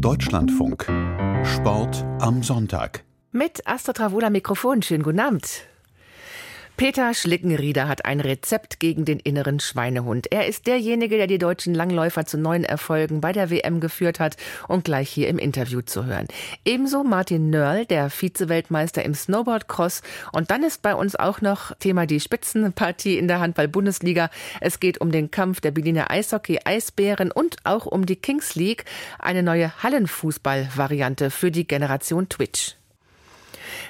[0.00, 0.86] Deutschlandfunk.
[1.44, 3.04] Sport am Sonntag.
[3.32, 4.82] Mit Asta Travula Mikrofon.
[4.82, 5.66] Schönen guten Abend.
[6.76, 10.30] Peter Schlickenrieder hat ein Rezept gegen den inneren Schweinehund.
[10.30, 14.36] Er ist derjenige, der die deutschen Langläufer zu neuen Erfolgen bei der WM geführt hat
[14.68, 16.28] und gleich hier im Interview zu hören.
[16.66, 20.02] Ebenso Martin Nörl, der Vize-Weltmeister im Snowboardcross.
[20.32, 24.28] Und dann ist bei uns auch noch Thema die Spitzenpartie in der Handball-Bundesliga.
[24.60, 28.84] Es geht um den Kampf der Berliner Eishockey-Eisbären und auch um die Kings League,
[29.18, 32.76] eine neue Hallenfußball-Variante für die Generation Twitch.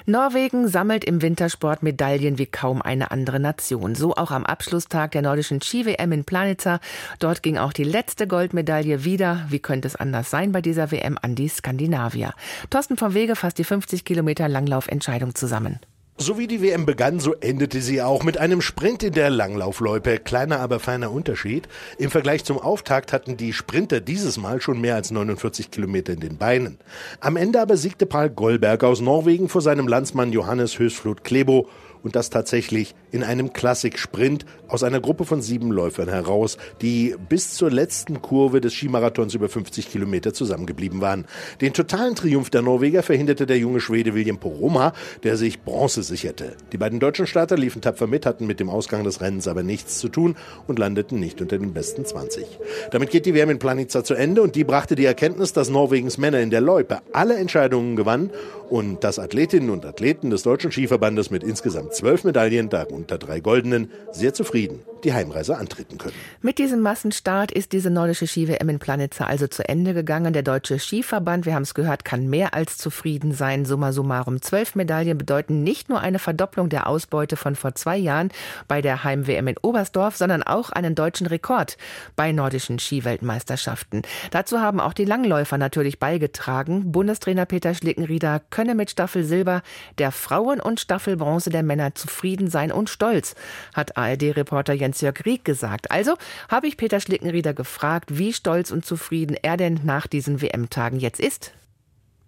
[0.05, 3.95] Norwegen sammelt im Wintersport Medaillen wie kaum eine andere Nation.
[3.95, 6.79] So auch am Abschlusstag der nordischen Ski-WM in Planitza.
[7.19, 11.17] Dort ging auch die letzte Goldmedaille wieder, wie könnte es anders sein bei dieser WM,
[11.21, 12.33] an die Skandinavier.
[12.69, 15.79] Thorsten vom Wege fasst die 50 Kilometer Langlaufentscheidung zusammen.
[16.19, 20.17] So wie die WM begann, so endete sie auch mit einem Sprint in der Langlaufloipe.
[20.17, 21.67] Kleiner, aber feiner Unterschied.
[21.99, 26.19] Im Vergleich zum Auftakt hatten die Sprinter dieses Mal schon mehr als 49 Kilometer in
[26.19, 26.79] den Beinen.
[27.19, 31.69] Am Ende aber siegte Paul Goldberg aus Norwegen vor seinem Landsmann Johannes Hösflot Klebo
[32.01, 37.55] und das tatsächlich in einem Klassik-Sprint aus einer Gruppe von sieben Läufern heraus, die bis
[37.55, 41.25] zur letzten Kurve des Skimarathons über 50 Kilometer zusammengeblieben waren.
[41.59, 44.93] Den totalen Triumph der Norweger verhinderte der junge Schwede William Poroma,
[45.23, 46.55] der sich Bronze sicherte.
[46.71, 49.97] Die beiden deutschen Starter liefen tapfer mit, hatten mit dem Ausgang des Rennens aber nichts
[49.97, 50.35] zu tun
[50.67, 52.45] und landeten nicht unter den besten 20.
[52.91, 56.19] Damit geht die WM in Planica zu Ende und die brachte die Erkenntnis, dass Norwegens
[56.19, 58.29] Männer in der Loipe alle Entscheidungen gewannen
[58.69, 63.89] und dass Athletinnen und Athleten des Deutschen Skiverbandes mit insgesamt zwölf Medaillen, darunter drei goldenen,
[64.11, 66.15] sehr zufrieden die Heimreise antreten können.
[66.41, 70.33] Mit diesem Massenstart ist diese nordische Ski-WM in Planitza also zu Ende gegangen.
[70.33, 73.65] Der Deutsche Skiverband, wir haben es gehört, kann mehr als zufrieden sein.
[73.65, 74.41] Summa summarum.
[74.41, 78.29] Zwölf Medaillen bedeuten nicht nur eine Verdopplung der Ausbeute von vor zwei Jahren
[78.67, 81.77] bei der Heim-WM in Oberstdorf, sondern auch einen deutschen Rekord
[82.15, 84.01] bei nordischen Skiweltmeisterschaften.
[84.31, 86.91] Dazu haben auch die Langläufer natürlich beigetragen.
[86.91, 89.61] Bundestrainer Peter Schlickenrieder könne mit Staffel Silber
[89.97, 93.35] der Frauen und Staffel Bronze der Männer zufrieden sein und stolz,
[93.73, 95.91] hat ARD-Reporter Jens Jens-Jörg Rieck gesagt.
[95.91, 96.13] Also
[96.49, 101.19] habe ich Peter Schlickenrieder gefragt, wie stolz und zufrieden er denn nach diesen WM-Tagen jetzt
[101.19, 101.53] ist.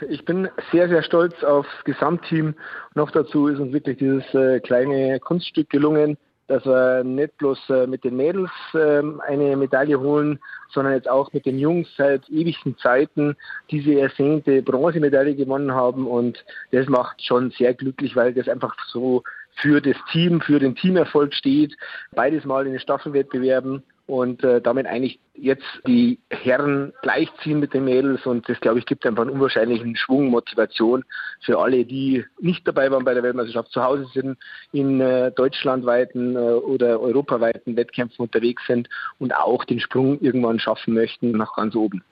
[0.08, 2.56] Ich bin sehr, sehr stolz aufs Gesamtteam.
[2.96, 6.18] Noch dazu ist uns wirklich dieses äh, kleine Kunststück gelungen,
[6.48, 11.32] dass wir nicht bloß äh, mit den Mädels äh, eine Medaille holen, sondern jetzt auch
[11.34, 13.36] mit den Jungs seit ewigen Zeiten
[13.70, 16.08] diese ersehnte Bronzemedaille gewonnen haben.
[16.08, 19.24] Und das macht schon sehr glücklich, weil das einfach so
[19.62, 21.76] für das Team, für den Teamerfolg steht.
[22.12, 27.86] Beides Mal in den Staffelwettbewerben und äh, damit eigentlich jetzt die Herren gleichziehen mit den
[27.86, 31.06] Mädels und das glaube ich gibt einfach einen unwahrscheinlichen Schwung, Motivation
[31.42, 34.38] für alle, die nicht dabei waren bei der Weltmeisterschaft, zu Hause sind,
[34.72, 40.96] in äh, deutschlandweiten äh, oder europaweiten Wettkämpfen unterwegs sind und auch den Sprung irgendwann schaffen
[40.96, 42.04] möchten nach ganz oben.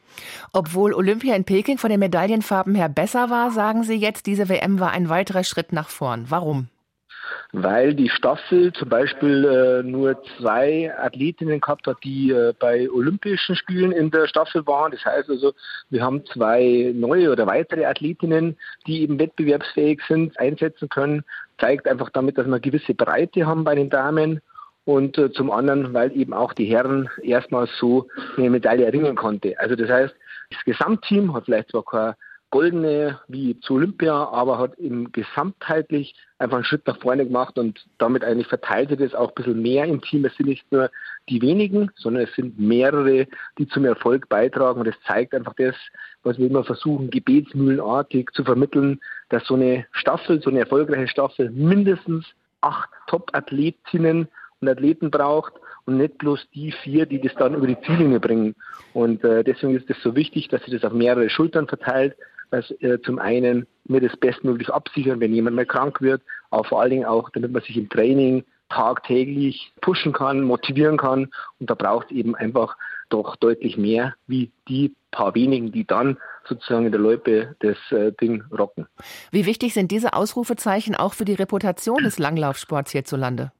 [0.53, 4.79] Obwohl Olympia in Peking von den Medaillenfarben her besser war, sagen Sie jetzt, diese WM
[4.79, 6.25] war ein weiterer Schritt nach vorn.
[6.29, 6.67] Warum?
[7.53, 13.55] Weil die Staffel zum Beispiel äh, nur zwei Athletinnen gehabt hat, die äh, bei Olympischen
[13.55, 14.91] Spielen in der Staffel waren.
[14.91, 15.53] Das heißt also,
[15.89, 21.23] wir haben zwei neue oder weitere Athletinnen, die eben wettbewerbsfähig sind, einsetzen können.
[21.59, 24.41] Zeigt einfach damit, dass wir eine gewisse Breite haben bei den Damen.
[24.83, 28.07] Und äh, zum anderen, weil eben auch die Herren erstmals so
[28.37, 29.59] eine Medaille erringen konnte.
[29.59, 30.15] Also das heißt,
[30.49, 32.15] das Gesamtteam hat vielleicht zwar keine
[32.49, 37.85] goldene wie zu Olympia, aber hat im gesamtheitlich einfach einen Schritt nach vorne gemacht und
[37.97, 40.23] damit eigentlich verteilt sich das auch ein bisschen mehr im Team.
[40.25, 40.89] Es sind nicht nur
[41.29, 45.75] die wenigen, sondern es sind mehrere, die zum Erfolg beitragen und das zeigt einfach das,
[46.23, 48.99] was wir immer versuchen, gebetsmühlenartig zu vermitteln,
[49.29, 52.25] dass so eine Staffel, so eine erfolgreiche Staffel mindestens
[52.61, 54.27] acht Top-Athletinnen
[54.59, 55.53] und Athleten braucht
[55.85, 58.55] und nicht bloß die vier, die das dann über die Ziellinie bringen.
[58.93, 62.15] Und äh, deswegen ist es so wichtig, dass sich das auf mehrere Schultern verteilt,
[62.51, 66.81] dass äh, zum einen wir das bestmöglich absichern, wenn jemand mal krank wird, aber vor
[66.81, 71.29] allen Dingen auch, damit man sich im Training tagtäglich pushen kann, motivieren kann.
[71.59, 72.75] Und da braucht es eben einfach
[73.09, 78.11] doch deutlich mehr wie die paar wenigen, die dann sozusagen in der Loipe das äh,
[78.13, 78.87] Ding rocken.
[79.31, 83.51] Wie wichtig sind diese Ausrufezeichen auch für die Reputation des Langlaufsports hierzulande?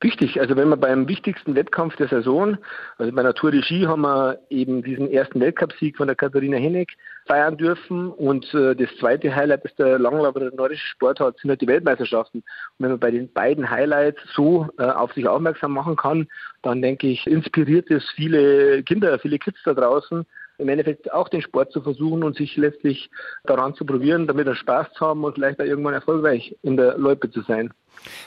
[0.00, 2.56] Wichtig, also wenn wir beim wichtigsten Wettkampf der Saison,
[2.98, 6.96] also bei der de Ski haben wir eben diesen ersten Weltcupsieg von der Katharina Hennig
[7.26, 11.60] feiern dürfen und äh, das zweite Highlight ist der Langlauf der nordische Sportart sind halt
[11.62, 12.38] die Weltmeisterschaften.
[12.38, 12.44] Und
[12.78, 16.28] wenn man bei den beiden Highlights so äh, auf sich aufmerksam machen kann,
[16.62, 20.24] dann denke ich, inspiriert es viele Kinder, viele Kids da draußen,
[20.58, 23.10] im Endeffekt auch den Sport zu versuchen und sich letztlich
[23.44, 26.96] daran zu probieren, damit er Spaß zu haben und vielleicht auch irgendwann erfolgreich in der
[26.98, 27.72] Loipe zu sein.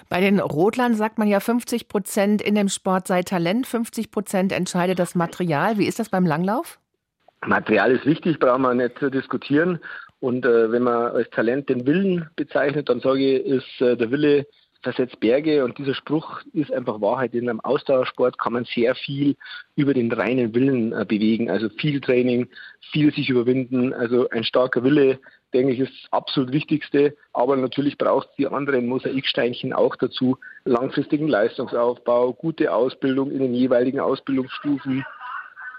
[0.10, 4.52] Bei den Rotlern sagt man ja, 50 Prozent in dem Sport sei Talent, 50 Prozent
[4.52, 5.78] entscheidet das Material.
[5.78, 6.80] Wie ist das beim Langlauf?
[7.46, 9.80] Material ist wichtig, brauchen wir nicht zu diskutieren.
[10.20, 14.12] Und äh, wenn man als Talent den Willen bezeichnet, dann sage ich, ist äh, der
[14.12, 14.46] Wille
[14.84, 17.34] versetzt Berge und dieser Spruch ist einfach Wahrheit.
[17.34, 19.36] In einem Ausdauersport kann man sehr viel
[19.76, 21.50] über den reinen Willen äh, bewegen.
[21.50, 22.48] Also viel Training,
[22.92, 23.94] viel sich überwinden.
[23.94, 25.20] Also ein starker Wille,
[25.54, 27.16] denke ich, ist das absolut Wichtigste.
[27.34, 30.38] Aber natürlich braucht es die anderen Mosaiksteinchen auch dazu.
[30.66, 35.04] Langfristigen Leistungsaufbau, gute Ausbildung in den jeweiligen Ausbildungsstufen,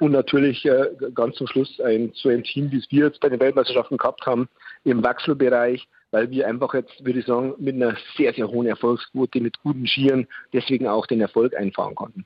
[0.03, 3.29] und natürlich äh, ganz zum Schluss ein, so ein Team, wie es wir jetzt bei
[3.29, 4.49] den Weltmeisterschaften gehabt haben,
[4.83, 9.41] im Wechselbereich, weil wir einfach jetzt, würde ich sagen, mit einer sehr, sehr hohen Erfolgsquote,
[9.41, 12.25] mit guten Skiern deswegen auch den Erfolg einfahren konnten.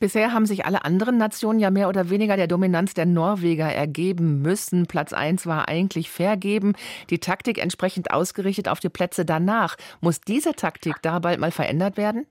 [0.00, 4.42] Bisher haben sich alle anderen Nationen ja mehr oder weniger der Dominanz der Norweger ergeben
[4.42, 4.86] müssen.
[4.86, 6.74] Platz 1 war eigentlich vergeben,
[7.10, 9.76] die Taktik entsprechend ausgerichtet auf die Plätze danach.
[10.00, 12.26] Muss diese Taktik da bald mal verändert werden?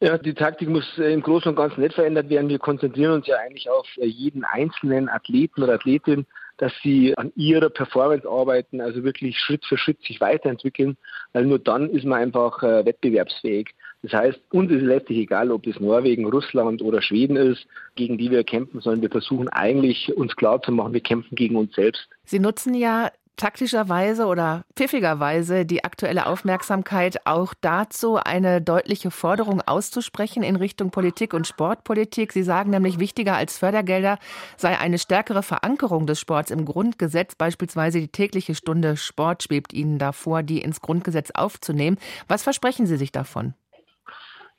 [0.00, 2.48] Ja, die Taktik muss im Großen und Ganzen nicht verändert werden.
[2.48, 6.26] Wir konzentrieren uns ja eigentlich auf jeden einzelnen Athleten oder Athletin,
[6.62, 10.96] dass sie an ihrer Performance arbeiten, also wirklich Schritt für Schritt sich weiterentwickeln,
[11.32, 13.70] weil nur dann ist man einfach äh, wettbewerbsfähig.
[14.02, 17.66] Das heißt, uns ist letztlich egal, ob es Norwegen, Russland oder Schweden ist,
[17.96, 22.08] gegen die wir kämpfen, sondern wir versuchen eigentlich uns klarzumachen, wir kämpfen gegen uns selbst.
[22.26, 30.42] Sie nutzen ja taktischerweise oder pfiffigerweise die aktuelle Aufmerksamkeit auch dazu, eine deutliche Forderung auszusprechen
[30.42, 32.32] in Richtung Politik und Sportpolitik.
[32.32, 34.18] Sie sagen nämlich, wichtiger als Fördergelder
[34.56, 37.34] sei eine stärkere Verankerung des Sports im Grundgesetz.
[37.34, 41.98] Beispielsweise die tägliche Stunde Sport schwebt Ihnen davor, die ins Grundgesetz aufzunehmen.
[42.28, 43.54] Was versprechen Sie sich davon?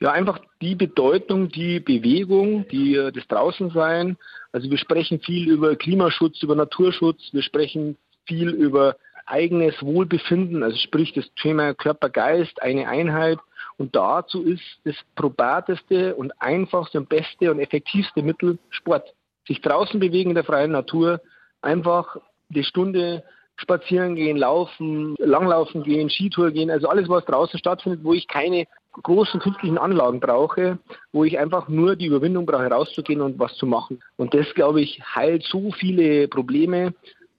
[0.00, 4.16] Ja, einfach die Bedeutung, die Bewegung, die, äh, das Draußensein.
[4.52, 10.76] Also wir sprechen viel über Klimaschutz, über Naturschutz, wir sprechen viel über eigenes Wohlbefinden, also
[10.76, 13.38] sprich das Thema Körper-Geist, eine Einheit.
[13.76, 19.12] Und dazu ist das probateste und einfachste und beste und effektivste Mittel Sport.
[19.46, 21.20] Sich draußen bewegen in der freien Natur,
[21.60, 22.16] einfach
[22.48, 23.24] die Stunde
[23.56, 28.66] spazieren gehen, laufen, langlaufen gehen, Skitour gehen, also alles, was draußen stattfindet, wo ich keine
[29.02, 30.78] großen künstlichen Anlagen brauche,
[31.12, 34.02] wo ich einfach nur die Überwindung brauche, rauszugehen und was zu machen.
[34.16, 36.94] Und das, glaube ich, heilt so viele Probleme,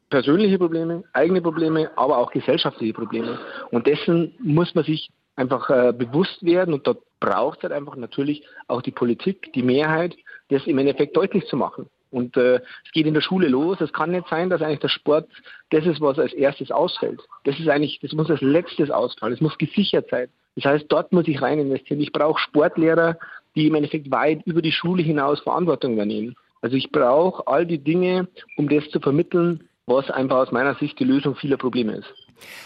[0.09, 3.39] persönliche Probleme, eigene Probleme, aber auch gesellschaftliche Probleme.
[3.71, 7.95] Und dessen muss man sich einfach äh, bewusst werden und dort braucht es halt einfach
[7.95, 10.15] natürlich auch die Politik, die Mehrheit,
[10.49, 11.89] das im Endeffekt deutlich zu machen.
[12.11, 13.81] Und äh, es geht in der Schule los.
[13.81, 15.27] Es kann nicht sein, dass eigentlich der Sport
[15.71, 17.19] das ist, was als erstes ausfällt.
[17.43, 19.33] Das ist eigentlich, das muss als letztes ausfallen.
[19.33, 20.29] Es muss gesichert sein.
[20.55, 21.99] Das heißt, dort muss ich rein investieren.
[21.99, 23.17] Ich brauche Sportlehrer,
[23.55, 26.35] die im Endeffekt weit über die Schule hinaus Verantwortung übernehmen.
[26.61, 30.99] Also ich brauche all die Dinge, um das zu vermitteln, was einfach aus meiner Sicht
[30.99, 32.13] die Lösung vieler Probleme ist.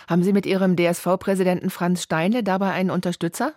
[0.10, 3.54] Haben Sie mit Ihrem DSV-Präsidenten Franz Steinle dabei einen Unterstützer?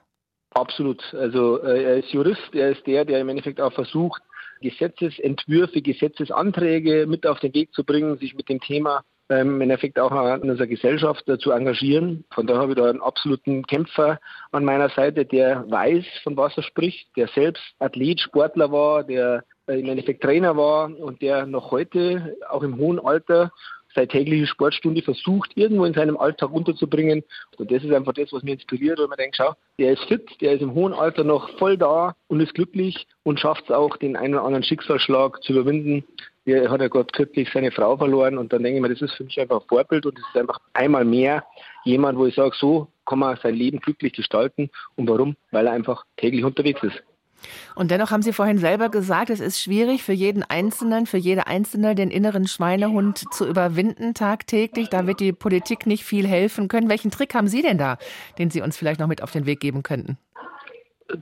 [0.51, 1.03] Absolut.
[1.15, 4.23] Also äh, er ist Jurist, er ist der, der im Endeffekt auch versucht,
[4.61, 9.99] Gesetzesentwürfe, Gesetzesanträge mit auf den Weg zu bringen, sich mit dem Thema ähm, im Endeffekt
[9.99, 12.25] auch in unserer Gesellschaft äh, zu engagieren.
[12.33, 14.21] Von daher habe ich da einen absoluten Kämpfer
[14.53, 19.45] an meiner Seite, der weiß, von was er spricht, der selbst Athlet, Sportler war, der
[19.79, 23.53] im Endeffekt Trainer war und der noch heute, auch im hohen Alter,
[23.95, 27.23] seine tägliche Sportstunde versucht, irgendwo in seinem Alltag unterzubringen.
[27.57, 30.29] Und das ist einfach das, was mich inspiriert, weil man denkt, schau, der ist fit,
[30.41, 33.97] der ist im hohen Alter noch voll da und ist glücklich und schafft es auch,
[33.97, 36.05] den einen oder anderen Schicksalsschlag zu überwinden.
[36.47, 39.15] Der hat ja gerade kürzlich seine Frau verloren und dann denke ich mir, das ist
[39.15, 41.45] für mich einfach ein Vorbild und es ist einfach einmal mehr
[41.85, 44.71] jemand, wo ich sage, so kann man sein Leben glücklich gestalten.
[44.97, 45.37] Und warum?
[45.53, 47.03] Weil er einfach täglich unterwegs ist.
[47.75, 51.47] Und dennoch haben Sie vorhin selber gesagt, es ist schwierig für jeden Einzelnen, für jede
[51.47, 54.89] Einzelne den inneren Schweinehund zu überwinden tagtäglich.
[54.89, 56.89] Da wird die Politik nicht viel helfen können.
[56.89, 57.99] Welchen Trick haben Sie denn da,
[58.39, 60.19] den Sie uns vielleicht noch mit auf den Weg geben könnten?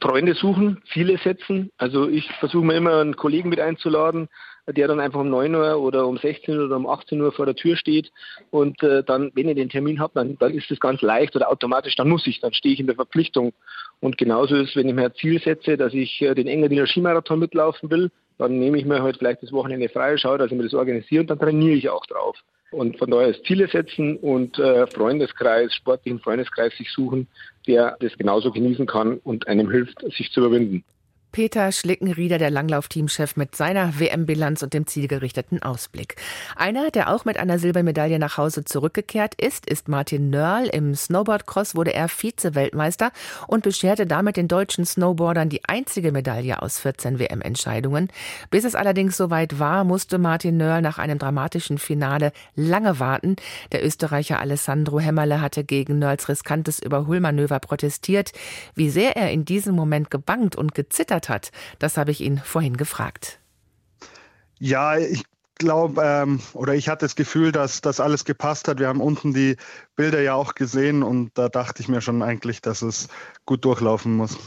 [0.00, 1.71] Freunde suchen, Ziele setzen.
[1.77, 4.29] Also ich versuche mir immer einen Kollegen mit einzuladen,
[4.73, 7.47] der dann einfach um 9 Uhr oder um 16 Uhr oder um 18 Uhr vor
[7.47, 8.11] der Tür steht
[8.50, 11.50] und äh, dann, wenn ihr den Termin habt, dann, dann ist es ganz leicht oder
[11.50, 13.53] automatisch, dann muss ich, dann stehe ich in der Verpflichtung.
[14.00, 17.39] Und genauso ist, wenn ich mir ein Ziel setze, dass ich äh, den Engadiner Skimarathon
[17.39, 20.65] mitlaufen will, dann nehme ich mir halt vielleicht das Wochenende frei, schaue, dass ich mir
[20.65, 22.37] das organisiere und dann trainiere ich auch drauf.
[22.71, 27.27] Und von daher ist Ziele setzen und äh, Freundeskreis, sportlichen Freundeskreis sich suchen,
[27.67, 30.85] der das genauso genießen kann und einem hilft, sich zu überwinden.
[31.32, 36.16] Peter Schlickenrieder, der Langlaufteamchef, mit seiner WM-Bilanz und dem zielgerichteten Ausblick.
[36.56, 40.66] Einer, der auch mit einer Silbermedaille nach Hause zurückgekehrt ist, ist Martin Nörl.
[40.66, 43.12] Im Snowboardcross wurde er Vize-Weltmeister
[43.46, 48.08] und bescherte damit den deutschen Snowboardern die einzige Medaille aus 14 WM-Entscheidungen.
[48.50, 53.37] Bis es allerdings soweit war, musste Martin Nörl nach einem dramatischen Finale lange warten.
[53.70, 58.32] Der Österreicher Alessandro Hämmerle hatte gegen Nörls riskantes Überholmanöver protestiert.
[58.75, 61.50] Wie sehr er in diesem Moment gebangt und gezittert verändert hat.
[61.79, 63.39] Das habe ich ihn vorhin gefragt.
[64.59, 65.25] Ja, ich
[65.57, 68.79] glaube, ähm, oder ich hatte das Gefühl, dass das alles gepasst hat.
[68.79, 69.57] Wir haben unten die
[69.95, 73.09] Bilder ja auch gesehen und da dachte ich mir schon eigentlich, dass es
[73.45, 74.39] gut durchlaufen muss.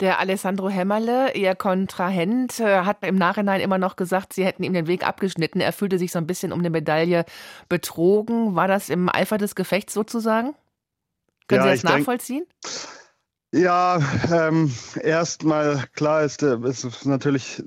[0.00, 4.72] Der Alessandro Hämmerle, Ihr Kontrahent, äh, hat im Nachhinein immer noch gesagt, Sie hätten ihm
[4.72, 5.60] den Weg abgeschnitten.
[5.60, 7.26] Er fühlte sich so ein bisschen um eine Medaille
[7.68, 8.54] betrogen.
[8.54, 10.54] War das im Eifer des Gefechts sozusagen?
[11.48, 12.46] Können ja, Sie das nachvollziehen?
[12.64, 13.05] Denk,
[13.52, 14.00] ja,
[14.30, 14.72] ähm,
[15.02, 17.62] erstmal klar ist, äh, ist natürlich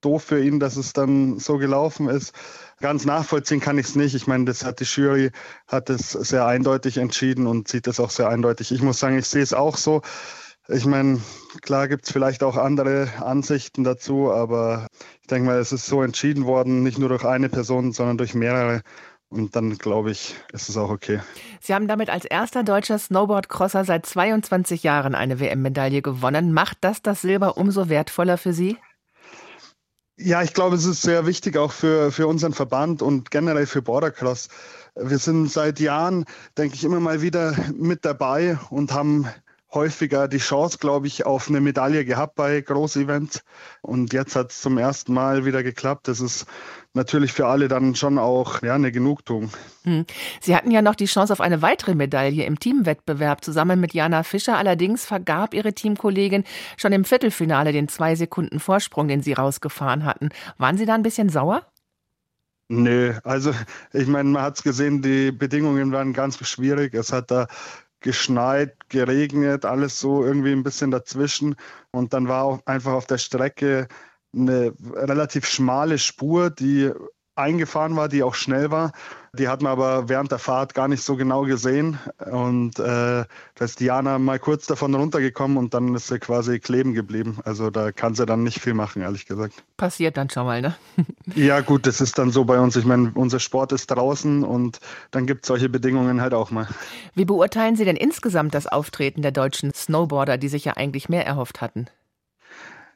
[0.00, 2.34] doof für ihn, dass es dann so gelaufen ist.
[2.80, 4.14] Ganz nachvollziehen kann ich es nicht.
[4.14, 5.30] Ich meine, das hat die Jury
[5.66, 8.70] hat es sehr eindeutig entschieden und sieht das auch sehr eindeutig.
[8.70, 10.02] Ich muss sagen, ich sehe es auch so.
[10.68, 11.20] Ich meine,
[11.62, 14.86] klar gibt es vielleicht auch andere Ansichten dazu, aber
[15.22, 18.34] ich denke mal, es ist so entschieden worden, nicht nur durch eine Person, sondern durch
[18.34, 18.82] mehrere.
[19.30, 21.20] Und dann, glaube ich, ist es auch okay.
[21.60, 26.52] Sie haben damit als erster deutscher Snowboardcrosser seit 22 Jahren eine WM-Medaille gewonnen.
[26.52, 28.78] Macht das das Silber umso wertvoller für Sie?
[30.16, 33.82] Ja, ich glaube, es ist sehr wichtig auch für, für unseren Verband und generell für
[33.82, 34.48] Bordercross.
[34.96, 36.24] Wir sind seit Jahren,
[36.56, 39.28] denke ich, immer mal wieder mit dabei und haben
[39.72, 43.42] häufiger die Chance, glaube ich, auf eine Medaille gehabt bei Großevents.
[43.82, 46.08] Und jetzt hat es zum ersten Mal wieder geklappt.
[46.08, 46.46] Das ist
[46.98, 49.50] natürlich für alle dann schon auch ja, eine Genugtuung.
[49.84, 50.04] Hm.
[50.40, 54.22] Sie hatten ja noch die Chance auf eine weitere Medaille im Teamwettbewerb zusammen mit Jana
[54.22, 54.58] Fischer.
[54.58, 56.44] Allerdings vergab ihre Teamkollegin
[56.76, 60.28] schon im Viertelfinale den zwei Sekunden Vorsprung, den sie rausgefahren hatten.
[60.58, 61.62] Waren Sie da ein bisschen sauer?
[62.68, 63.54] Nö, also
[63.94, 66.92] ich meine, man hat es gesehen, die Bedingungen waren ganz schwierig.
[66.92, 67.46] Es hat da
[68.00, 71.56] geschneit, geregnet, alles so irgendwie ein bisschen dazwischen.
[71.92, 73.88] Und dann war auch einfach auf der Strecke
[74.34, 76.92] eine relativ schmale Spur, die
[77.38, 78.92] eingefahren war, die auch schnell war.
[79.32, 81.98] Die hat man aber während der Fahrt gar nicht so genau gesehen.
[82.30, 82.82] Und äh,
[83.24, 87.38] da ist Diana mal kurz davon runtergekommen und dann ist sie quasi kleben geblieben.
[87.44, 89.62] Also da kann sie dann nicht viel machen, ehrlich gesagt.
[89.76, 90.74] Passiert dann schon mal, ne?
[91.34, 92.74] ja, gut, das ist dann so bei uns.
[92.74, 94.80] Ich meine, unser Sport ist draußen und
[95.10, 96.66] dann gibt es solche Bedingungen halt auch mal.
[97.14, 101.26] Wie beurteilen Sie denn insgesamt das Auftreten der deutschen Snowboarder, die sich ja eigentlich mehr
[101.26, 101.86] erhofft hatten?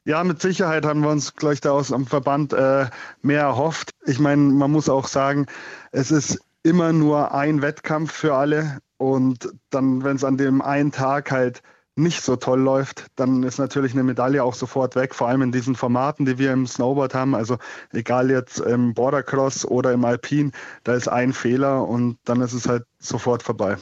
[0.05, 2.87] Ja, mit Sicherheit haben wir uns gleich da aus am Verband äh,
[3.23, 3.91] mehr erhofft.
[4.05, 5.47] Ich meine, man muss auch sagen,
[5.93, 8.79] es ist immer nur ein Wettkampf für alle.
[8.97, 11.63] Und dann, wenn es an dem einen Tag halt
[11.95, 15.53] nicht so toll läuft, dann ist natürlich eine Medaille auch sofort weg, vor allem in
[15.53, 17.35] diesen Formaten, die wir im Snowboard haben.
[17.35, 17.59] Also
[17.93, 20.53] egal jetzt im Bordercross oder im Alpin,
[20.85, 23.77] da ist ein Fehler und dann ist es halt sofort vorbei.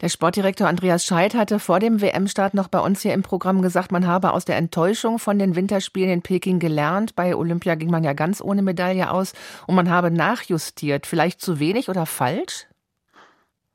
[0.00, 3.92] Der Sportdirektor Andreas Scheidt hatte vor dem WM-Start noch bei uns hier im Programm gesagt,
[3.92, 7.14] man habe aus der Enttäuschung von den Winterspielen in Peking gelernt.
[7.14, 9.34] Bei Olympia ging man ja ganz ohne Medaille aus
[9.66, 11.06] und man habe nachjustiert.
[11.06, 12.66] Vielleicht zu wenig oder falsch?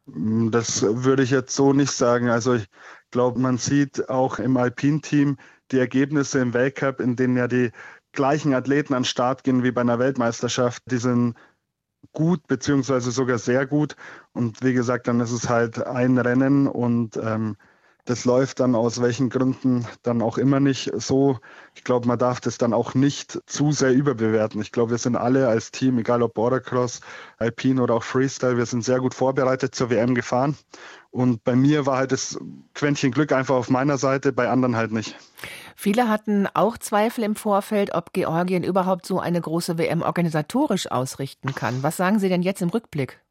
[0.07, 2.29] Das würde ich jetzt so nicht sagen.
[2.29, 2.67] Also ich
[3.15, 5.37] glaube, man sieht auch im Alpin-Team
[5.71, 7.71] die Ergebnisse im Weltcup, in denen ja die
[8.11, 10.83] gleichen Athleten an den Start gehen wie bei einer Weltmeisterschaft.
[10.91, 11.35] Die sind
[12.11, 13.95] gut beziehungsweise sogar sehr gut.
[14.33, 17.55] Und wie gesagt, dann ist es halt ein Rennen und ähm,
[18.05, 21.39] das läuft dann aus welchen Gründen dann auch immer nicht so.
[21.73, 24.61] Ich glaube, man darf das dann auch nicht zu sehr überbewerten.
[24.61, 27.01] Ich glaube, wir sind alle als Team, egal ob Bordercross,
[27.37, 30.55] Alpine oder auch Freestyle, wir sind sehr gut vorbereitet zur WM gefahren.
[31.09, 32.37] Und bei mir war halt das
[32.73, 35.15] Quäntchen Glück einfach auf meiner Seite, bei anderen halt nicht.
[35.75, 41.55] Viele hatten auch Zweifel im Vorfeld, ob Georgien überhaupt so eine große WM organisatorisch ausrichten
[41.55, 41.81] kann.
[41.83, 43.24] Was sagen Sie denn jetzt im Rückblick?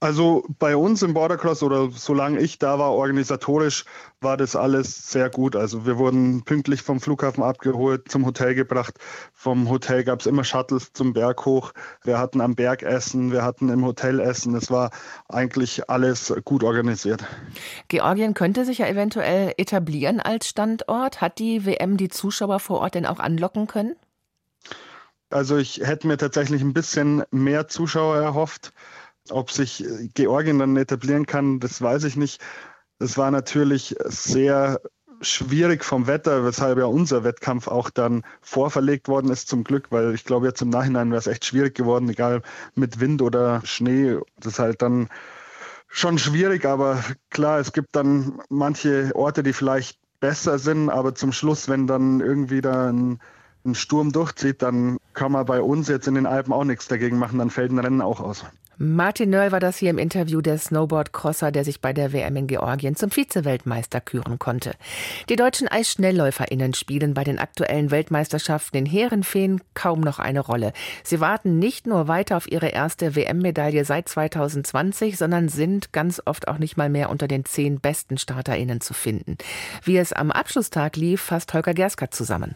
[0.00, 3.84] Also bei uns im Bordercross oder solange ich da war, organisatorisch
[4.20, 5.56] war das alles sehr gut.
[5.56, 8.94] Also wir wurden pünktlich vom Flughafen abgeholt, zum Hotel gebracht.
[9.34, 11.72] Vom Hotel gab es immer Shuttles zum Berg hoch.
[12.04, 14.54] Wir hatten am Berg Essen, wir hatten im Hotel Essen.
[14.54, 14.90] Es war
[15.28, 17.24] eigentlich alles gut organisiert.
[17.88, 21.20] Georgien könnte sich ja eventuell etablieren als Standort.
[21.20, 23.96] Hat die WM die Zuschauer vor Ort denn auch anlocken können?
[25.30, 28.72] Also ich hätte mir tatsächlich ein bisschen mehr Zuschauer erhofft.
[29.30, 32.40] Ob sich äh, Georgien dann etablieren kann, das weiß ich nicht.
[32.98, 34.80] Es war natürlich sehr
[35.20, 40.14] schwierig vom Wetter, weshalb ja unser Wettkampf auch dann vorverlegt worden ist zum Glück, weil
[40.14, 42.42] ich glaube jetzt im Nachhinein wäre es echt schwierig geworden, egal
[42.74, 44.18] mit Wind oder Schnee.
[44.36, 45.08] Das ist halt dann
[45.88, 51.32] schon schwierig, aber klar, es gibt dann manche Orte, die vielleicht besser sind, aber zum
[51.32, 53.20] Schluss, wenn dann irgendwie da ein,
[53.64, 57.18] ein Sturm durchzieht, dann kann man bei uns jetzt in den Alpen auch nichts dagegen
[57.18, 58.44] machen, dann fällt ein Rennen auch aus.
[58.80, 62.46] Martin Nöll war das hier im Interview der Snowboard-Crosser, der sich bei der WM in
[62.46, 64.70] Georgien zum Vize-Weltmeister küren konnte.
[65.28, 70.72] Die deutschen EisschnellläuferInnen spielen bei den aktuellen Weltmeisterschaften in Heerenfeen kaum noch eine Rolle.
[71.02, 76.46] Sie warten nicht nur weiter auf ihre erste WM-Medaille seit 2020, sondern sind ganz oft
[76.46, 79.38] auch nicht mal mehr unter den zehn besten StarterInnen zu finden.
[79.82, 82.54] Wie es am Abschlusstag lief, fasst Holger Gerska zusammen.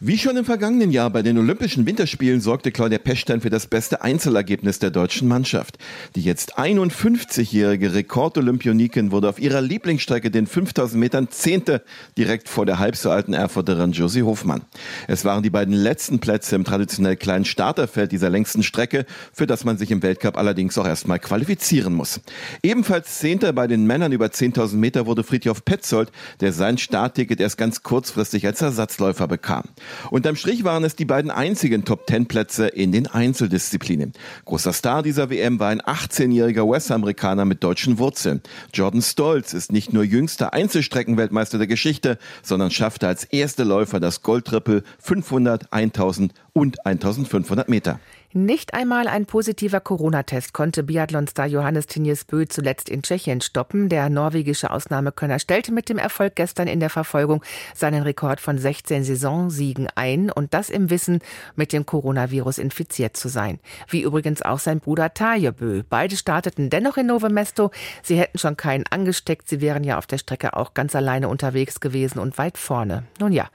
[0.00, 4.00] Wie schon im vergangenen Jahr bei den Olympischen Winterspielen sorgte Claudia Pechstein für das beste
[4.00, 5.76] Einzelergebnis der deutschen Mannschaft.
[6.14, 11.82] Die jetzt 51-jährige Rekordolympionikin wurde auf ihrer Lieblingsstrecke, den 5000 Metern, Zehnte,
[12.16, 14.62] direkt vor der halb so alten Erfurterin Josie Hofmann.
[15.08, 19.64] Es waren die beiden letzten Plätze im traditionell kleinen Starterfeld dieser längsten Strecke, für das
[19.64, 22.20] man sich im Weltcup allerdings auch erstmal qualifizieren muss.
[22.62, 27.58] Ebenfalls Zehnter bei den Männern über 10.000 Meter wurde Friedhof Petzold, der sein Startticket erst
[27.58, 29.64] ganz kurzfristig als Ersatzläufer bekam.
[30.10, 34.12] Unterm Strich waren es die beiden einzigen Top-10-Plätze in den Einzeldisziplinen.
[34.44, 38.42] Großer Star dieser WM war ein 18-jähriger US-Amerikaner mit deutschen Wurzeln.
[38.72, 44.22] Jordan Stolz ist nicht nur jüngster Einzelstreckenweltmeister der Geschichte, sondern schaffte als erster Läufer das
[44.22, 48.00] Goldtriple 500, 1000 und 1500 Meter.
[48.34, 53.88] Nicht einmal ein positiver Corona-Test konnte Biathlonstar Johannes Tinjes Bö zuletzt in Tschechien stoppen.
[53.88, 57.42] Der norwegische Ausnahmekönner stellte mit dem Erfolg gestern in der Verfolgung
[57.74, 61.20] seinen Rekord von 16 Saisonsiegen ein und das im Wissen,
[61.56, 63.60] mit dem Coronavirus infiziert zu sein.
[63.88, 65.82] Wie übrigens auch sein Bruder Taje Bö.
[65.88, 67.70] Beide starteten dennoch in Nove Mesto.
[68.02, 69.48] Sie hätten schon keinen angesteckt.
[69.48, 73.04] Sie wären ja auf der Strecke auch ganz alleine unterwegs gewesen und weit vorne.
[73.20, 73.48] Nun ja,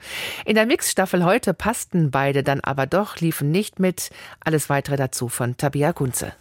[0.44, 4.10] in der Mixstaffel heute passten beide dann aber doch, liefen nicht mit.
[4.40, 6.32] Alles weitere dazu von Tabia Kunze.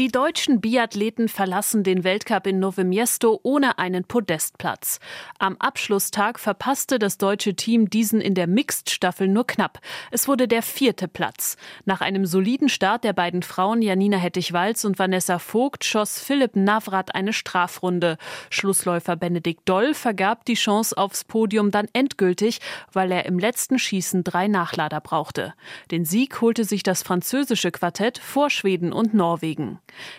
[0.00, 4.98] Die deutschen Biathleten verlassen den Weltcup in Nove Miesto ohne einen Podestplatz.
[5.38, 9.78] Am Abschlusstag verpasste das deutsche Team diesen in der Mixed-Staffel nur knapp.
[10.10, 11.58] Es wurde der vierte Platz.
[11.84, 17.14] Nach einem soliden Start der beiden Frauen Janina Hettich-Walz und Vanessa Vogt schoss Philipp Navrat
[17.14, 18.16] eine Strafrunde.
[18.48, 24.24] Schlussläufer Benedikt Doll vergab die Chance aufs Podium dann endgültig, weil er im letzten Schießen
[24.24, 25.52] drei Nachlader brauchte.
[25.90, 29.78] Den Sieg holte sich das französische Quartett vor Schweden und Norwegen.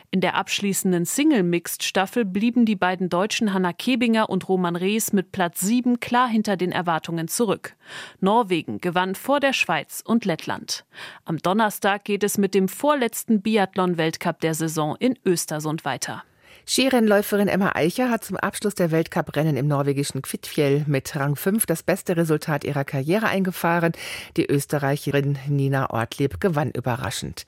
[0.10, 5.60] In der abschließenden Single-Mixed-Staffel blieben die beiden Deutschen Hanna Kebinger und Roman Rees mit Platz
[5.62, 7.76] 7 klar hinter den Erwartungen zurück.
[8.20, 10.86] Norwegen gewann vor der Schweiz und Lettland.
[11.26, 16.24] Am Donnerstag geht es mit dem vorletzten Biathlon-Weltcup der Saison in Östersund weiter.
[16.68, 21.82] Skirennläuferin Emma Eicher hat zum Abschluss der Weltcuprennen im norwegischen Kvitfjell mit Rang 5 das
[21.84, 23.94] beste Resultat ihrer Karriere eingefahren.
[24.38, 27.46] Die Österreicherin Nina Ortlieb gewann überraschend.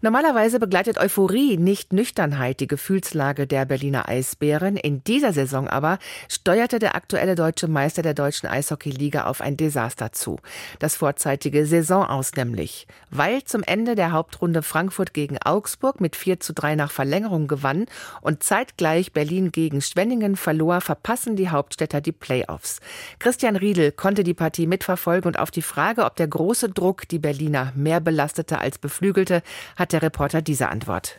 [0.00, 4.76] Normalerweise begleitet Euphorie, nicht Nüchternheit, die Gefühlslage der Berliner Eisbären.
[4.76, 10.12] In dieser Saison aber steuerte der aktuelle deutsche Meister der deutschen Eishockeyliga auf ein Desaster
[10.12, 10.38] zu.
[10.78, 12.86] Das vorzeitige Saison aus nämlich.
[13.10, 17.86] Weil zum Ende der Hauptrunde Frankfurt gegen Augsburg mit 4 zu 3 nach Verlängerung gewann
[18.22, 22.80] und zeitgleich Berlin gegen Schwenningen verlor, verpassen die Hauptstädter die Playoffs.
[23.18, 27.18] Christian Riedel konnte die Partie mitverfolgen und auf die Frage, ob der große Druck die
[27.18, 29.42] Berliner mehr belastete als beflügelte,
[29.76, 31.18] hat der Reporter diese Antwort.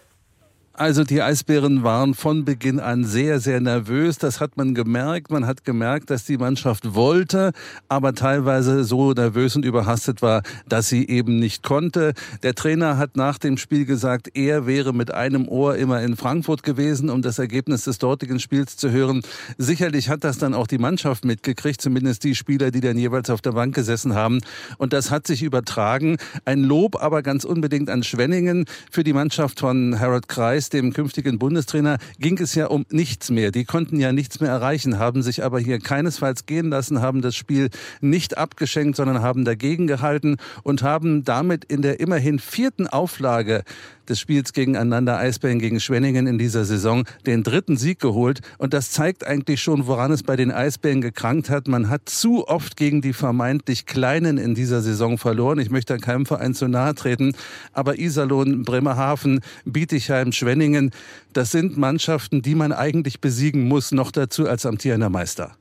[0.79, 4.19] Also die Eisbären waren von Beginn an sehr, sehr nervös.
[4.19, 5.31] Das hat man gemerkt.
[5.31, 7.51] Man hat gemerkt, dass die Mannschaft wollte,
[7.89, 12.13] aber teilweise so nervös und überhastet war, dass sie eben nicht konnte.
[12.43, 16.61] Der Trainer hat nach dem Spiel gesagt, er wäre mit einem Ohr immer in Frankfurt
[16.61, 19.23] gewesen, um das Ergebnis des dortigen Spiels zu hören.
[19.57, 23.41] Sicherlich hat das dann auch die Mannschaft mitgekriegt, zumindest die Spieler, die dann jeweils auf
[23.41, 24.41] der Bank gesessen haben.
[24.77, 26.17] Und das hat sich übertragen.
[26.45, 31.39] Ein Lob aber ganz unbedingt an Schwenningen für die Mannschaft von Harold Kreis dem künftigen
[31.39, 33.51] Bundestrainer, ging es ja um nichts mehr.
[33.51, 37.35] Die konnten ja nichts mehr erreichen, haben sich aber hier keinesfalls gehen lassen, haben das
[37.35, 37.69] Spiel
[38.01, 43.63] nicht abgeschenkt, sondern haben dagegen gehalten und haben damit in der immerhin vierten Auflage
[44.09, 48.41] des Spiels gegeneinander Eisbären gegen Schwenningen in dieser Saison den dritten Sieg geholt.
[48.57, 51.67] Und das zeigt eigentlich schon, woran es bei den Eisbären gekrankt hat.
[51.67, 55.59] Man hat zu oft gegen die vermeintlich Kleinen in dieser Saison verloren.
[55.59, 57.33] Ich möchte keinem Verein zu nahe treten.
[57.73, 60.91] Aber Iserlohn, Bremerhaven, Bietigheim, Schwenningen,
[61.33, 65.55] das sind Mannschaften, die man eigentlich besiegen muss, noch dazu als amtierender Meister.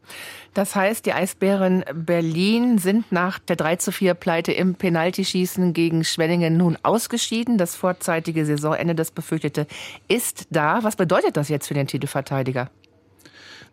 [0.56, 6.02] Das heißt, die Eisbären Berlin sind nach der 3 zu 4 Pleite im Penaltyschießen gegen
[6.02, 7.58] Schwenningen nun ausgeschieden.
[7.58, 9.66] Das vorzeitige Saisonende, das befürchtete,
[10.08, 10.82] ist da.
[10.82, 12.70] Was bedeutet das jetzt für den Titelverteidiger?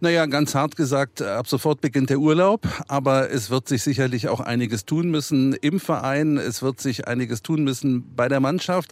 [0.01, 4.41] Naja, ganz hart gesagt, ab sofort beginnt der Urlaub, aber es wird sich sicherlich auch
[4.41, 8.91] einiges tun müssen im Verein, es wird sich einiges tun müssen bei der Mannschaft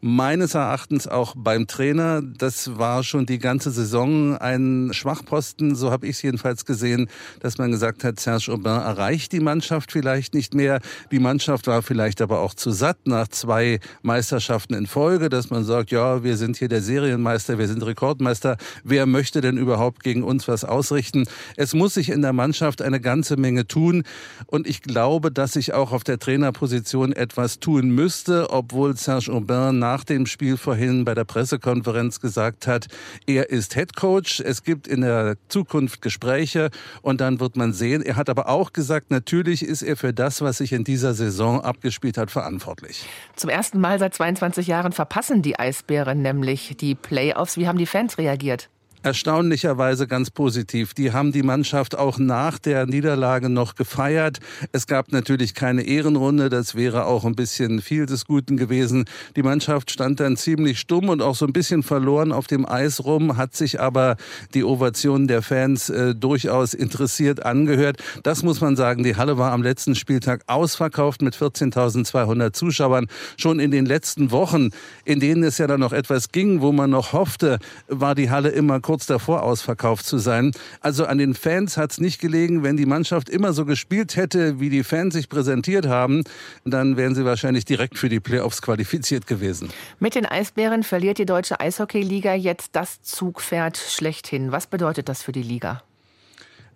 [0.00, 2.22] meines Erachtens auch beim Trainer.
[2.22, 7.08] Das war schon die ganze Saison ein Schwachposten, so habe ich es jedenfalls gesehen,
[7.40, 10.80] dass man gesagt hat, Serge Aubin erreicht die Mannschaft vielleicht nicht mehr.
[11.10, 15.64] Die Mannschaft war vielleicht aber auch zu satt nach zwei Meisterschaften in Folge, dass man
[15.64, 18.56] sagt, ja, wir sind hier der Serienmeister, wir sind Rekordmeister.
[18.84, 21.26] Wer möchte denn überhaupt gegen uns was ausrichten?
[21.56, 24.04] Es muss sich in der Mannschaft eine ganze Menge tun
[24.46, 29.78] und ich glaube, dass sich auch auf der Trainerposition etwas tun müsste, obwohl Serge Aubin
[29.78, 32.86] nach nach dem Spiel vorhin bei der Pressekonferenz gesagt hat,
[33.26, 34.38] er ist Head Coach.
[34.38, 36.70] Es gibt in der Zukunft Gespräche
[37.02, 38.00] und dann wird man sehen.
[38.00, 41.60] Er hat aber auch gesagt, natürlich ist er für das, was sich in dieser Saison
[41.60, 43.04] abgespielt hat, verantwortlich.
[43.34, 47.56] Zum ersten Mal seit 22 Jahren verpassen die Eisbären nämlich die Playoffs.
[47.56, 48.70] Wie haben die Fans reagiert?
[49.02, 50.94] Erstaunlicherweise ganz positiv.
[50.94, 54.38] Die haben die Mannschaft auch nach der Niederlage noch gefeiert.
[54.72, 59.04] Es gab natürlich keine Ehrenrunde, das wäre auch ein bisschen viel des Guten gewesen.
[59.36, 63.04] Die Mannschaft stand dann ziemlich stumm und auch so ein bisschen verloren auf dem Eis
[63.04, 64.16] rum, hat sich aber
[64.54, 68.02] die Ovationen der Fans äh, durchaus interessiert angehört.
[68.22, 73.06] Das muss man sagen, die Halle war am letzten Spieltag ausverkauft mit 14.200 Zuschauern.
[73.36, 74.70] Schon in den letzten Wochen,
[75.04, 77.58] in denen es ja dann noch etwas ging, wo man noch hoffte,
[77.88, 80.50] war die Halle immer kurz davor ausverkauft zu sein.
[80.80, 82.64] Also an den Fans hat es nicht gelegen.
[82.64, 86.24] Wenn die Mannschaft immer so gespielt hätte, wie die Fans sich präsentiert haben,
[86.64, 89.70] dann wären sie wahrscheinlich direkt für die Playoffs qualifiziert gewesen.
[90.00, 94.50] Mit den Eisbären verliert die deutsche Eishockeyliga jetzt das Zugpferd schlechthin.
[94.50, 95.84] Was bedeutet das für die Liga?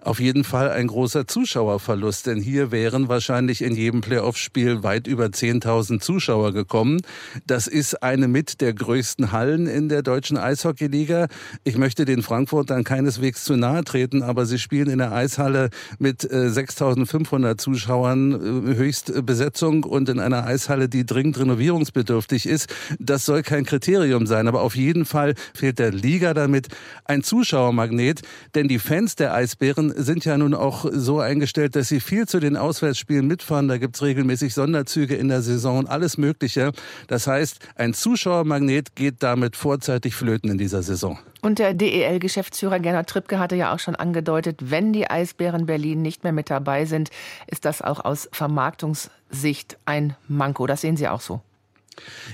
[0.05, 5.27] Auf jeden Fall ein großer Zuschauerverlust, denn hier wären wahrscheinlich in jedem Playoff-Spiel weit über
[5.27, 7.01] 10.000 Zuschauer gekommen.
[7.47, 11.29] Das ist eine mit der größten Hallen in der deutschen Eishockeyliga.
[11.65, 16.23] Ich möchte den Frankfurtern keineswegs zu nahe treten, aber sie spielen in der Eishalle mit
[16.23, 22.69] 6.500 äh, Zuschauern äh, Höchstbesetzung und in einer Eishalle, die dringend renovierungsbedürftig ist.
[22.99, 26.69] Das soll kein Kriterium sein, aber auf jeden Fall fehlt der Liga damit
[27.07, 28.21] ein Zuschauermagnet,
[28.55, 32.41] denn die Fans der Eisbären sind ja nun auch so eingestellt, dass sie viel zu
[32.41, 33.69] den Auswärtsspielen mitfahren.
[33.69, 36.73] Da gibt es regelmäßig Sonderzüge in der Saison alles Mögliche.
[37.09, 41.19] Das heißt, ein Zuschauermagnet geht damit vorzeitig flöten in dieser Saison.
[41.43, 46.25] Und der DEL-Geschäftsführer Gernot Trippke hatte ja auch schon angedeutet, wenn die Eisbären Berlin nicht
[46.25, 47.11] mehr mit dabei sind,
[47.47, 50.67] ist das auch aus Vermarktungssicht ein Manko.
[50.67, 51.43] Das sehen Sie auch so.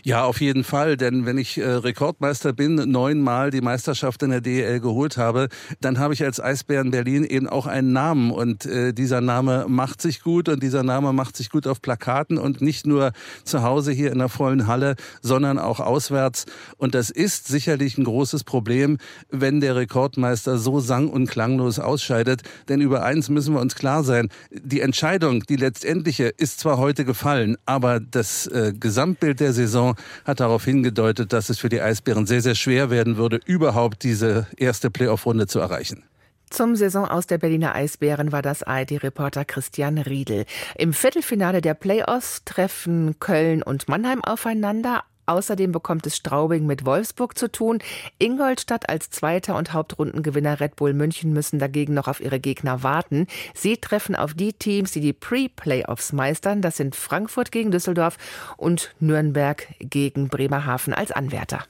[0.03, 4.40] Ja, auf jeden Fall, denn wenn ich äh, Rekordmeister bin, neunmal die Meisterschaft in der
[4.40, 5.49] DEL geholt habe,
[5.81, 10.01] dann habe ich als Eisbären Berlin eben auch einen Namen und äh, dieser Name macht
[10.01, 13.12] sich gut und dieser Name macht sich gut auf Plakaten und nicht nur
[13.44, 16.46] zu Hause hier in der vollen Halle, sondern auch auswärts.
[16.77, 18.99] Und das ist sicherlich ein großes Problem,
[19.31, 24.05] wenn der Rekordmeister so sang- und klanglos ausscheidet, denn über eins müssen wir uns klar
[24.05, 29.67] sein, die Entscheidung, die letztendliche, ist zwar heute gefallen, aber das äh, Gesamtbild der der
[29.67, 34.05] Saison hat darauf hingedeutet, dass es für die Eisbären sehr, sehr schwer werden würde, überhaupt
[34.05, 36.05] diese erste Playoff-Runde zu erreichen.
[36.51, 40.47] Zum Saison aus der Berliner Eisbären war das ARD-Reporter Christian Riedel.
[40.77, 45.03] Im Viertelfinale der Playoffs treffen Köln und Mannheim aufeinander.
[45.31, 47.79] Außerdem bekommt es Straubing mit Wolfsburg zu tun.
[48.19, 53.29] Ingolstadt als zweiter und Hauptrundengewinner Red Bull München müssen dagegen noch auf ihre Gegner warten.
[53.55, 56.62] Sie treffen auf die Teams, die die Pre-Playoffs meistern.
[56.62, 58.16] Das sind Frankfurt gegen Düsseldorf
[58.57, 61.64] und Nürnberg gegen Bremerhaven als Anwärter.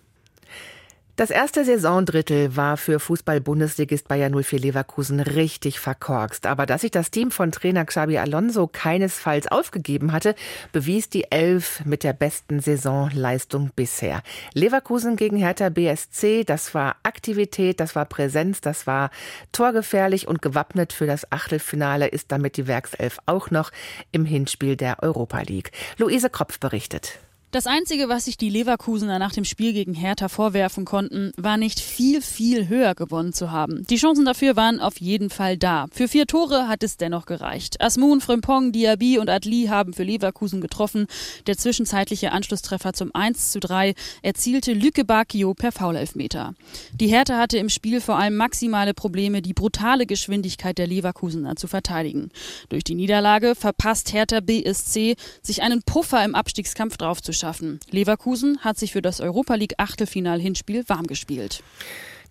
[1.20, 6.46] Das erste Saisondrittel war für Fußball-Bundesligist Bayer 04 Leverkusen richtig verkorkst.
[6.46, 10.34] Aber dass sich das Team von Trainer Xabi Alonso keinesfalls aufgegeben hatte,
[10.72, 14.22] bewies die Elf mit der besten Saisonleistung bisher.
[14.54, 19.10] Leverkusen gegen Hertha BSC, das war Aktivität, das war Präsenz, das war
[19.52, 23.72] torgefährlich und gewappnet für das Achtelfinale ist damit die Werkself auch noch
[24.10, 25.72] im Hinspiel der Europa League.
[25.98, 27.20] Luise Kropf berichtet.
[27.52, 31.80] Das Einzige, was sich die Leverkusener nach dem Spiel gegen Hertha vorwerfen konnten, war nicht
[31.80, 33.84] viel, viel höher gewonnen zu haben.
[33.90, 35.86] Die Chancen dafür waren auf jeden Fall da.
[35.90, 37.80] Für vier Tore hat es dennoch gereicht.
[37.80, 41.08] Asmun, Frimpong, Diaby und Adli haben für Leverkusen getroffen.
[41.48, 46.54] Der zwischenzeitliche Anschlusstreffer zum 1 zu 3 erzielte Lücke Bakio per Foulelfmeter.
[46.94, 51.66] Die Hertha hatte im Spiel vor allem maximale Probleme, die brutale Geschwindigkeit der Leverkusener zu
[51.66, 52.30] verteidigen.
[52.68, 57.80] Durch die Niederlage verpasst Hertha BSC, sich einen Puffer im Abstiegskampf draufzuschauen schaffen.
[57.90, 61.62] Leverkusen hat sich für das Europa League Achtelfinal-Hinspiel warm gespielt.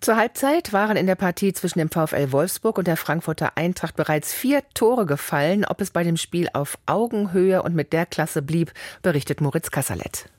[0.00, 4.32] Zur Halbzeit waren in der Partie zwischen dem VfL Wolfsburg und der Frankfurter Eintracht bereits
[4.32, 5.66] vier Tore gefallen.
[5.66, 10.30] Ob es bei dem Spiel auf Augenhöhe und mit der Klasse blieb, berichtet Moritz Kassalet.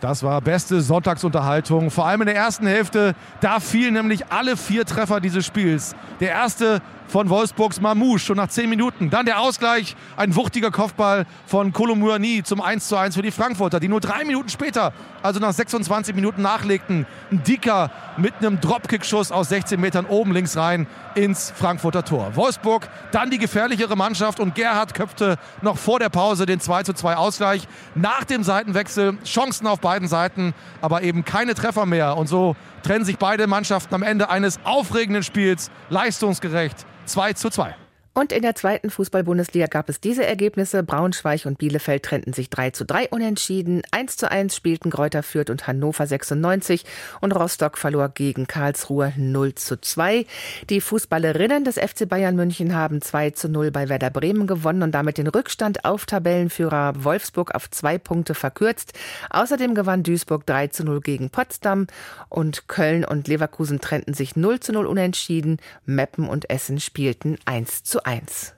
[0.00, 3.16] Das war beste Sonntagsunterhaltung, vor allem in der ersten Hälfte.
[3.40, 5.96] Da fielen nämlich alle vier Treffer dieses Spiels.
[6.20, 9.10] Der erste von Wolfsburgs Mamouche schon nach 10 Minuten.
[9.10, 14.00] Dann der Ausgleich, ein wuchtiger Kopfball von Kolomuani zum 1:1 für die Frankfurter, die nur
[14.00, 14.92] drei Minuten später,
[15.22, 17.06] also nach 26 Minuten nachlegten.
[17.30, 22.36] Ein Dicker mit einem Dropkick-Schuss aus 16 Metern oben links rein ins Frankfurter Tor.
[22.36, 27.66] Wolfsburg dann die gefährlichere Mannschaft und Gerhard köpfte noch vor der Pause den 2:2 Ausgleich.
[27.94, 32.16] Nach dem Seitenwechsel Chancen auf beiden Seiten, aber eben keine Treffer mehr.
[32.16, 37.74] Und so trennen sich beide Mannschaften am Ende eines aufregenden Spiels leistungsgerecht 2 zu 2.
[38.18, 40.82] Und in der zweiten Fußball-Bundesliga gab es diese Ergebnisse.
[40.82, 43.82] Braunschweig und Bielefeld trennten sich 3 zu 3 unentschieden.
[43.92, 46.84] 1 zu 1 spielten Gräuter Fürth und Hannover 96
[47.20, 50.26] und Rostock verlor gegen Karlsruhe 0 zu 2.
[50.68, 54.90] Die Fußballerinnen des FC Bayern München haben 2 zu 0 bei Werder Bremen gewonnen und
[54.90, 58.94] damit den Rückstand auf Tabellenführer Wolfsburg auf zwei Punkte verkürzt.
[59.30, 61.86] Außerdem gewann Duisburg 3 zu 0 gegen Potsdam
[62.28, 65.58] und Köln und Leverkusen trennten sich 0 zu 0 unentschieden.
[65.86, 68.52] Meppen und Essen spielten 1 zu 1 eins.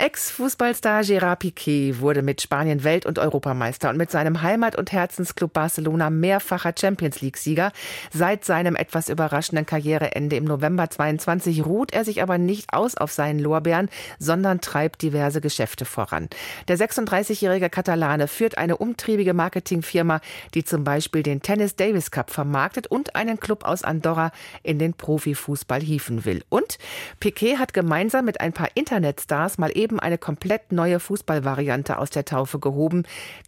[0.00, 5.52] Ex-Fußballstar Gerard Piquet wurde mit Spanien Welt- und Europameister und mit seinem Heimat- und Herzensclub
[5.52, 7.70] Barcelona mehrfacher Champions League-Sieger.
[8.10, 13.12] Seit seinem etwas überraschenden Karriereende im November 22 ruht er sich aber nicht aus auf
[13.12, 16.30] seinen Lorbeeren, sondern treibt diverse Geschäfte voran.
[16.68, 20.22] Der 36-jährige Katalane führt eine umtriebige Marketingfirma,
[20.54, 24.32] die zum Beispiel den Tennis Davis Cup vermarktet und einen Club aus Andorra
[24.62, 26.42] in den Profifußball hieven will.
[26.48, 26.78] Und
[27.20, 32.24] Piquet hat gemeinsam mit ein paar Internetstars mal eben eine komplett neue Fußballvariante aus der
[32.24, 33.04] Taufe gehoben.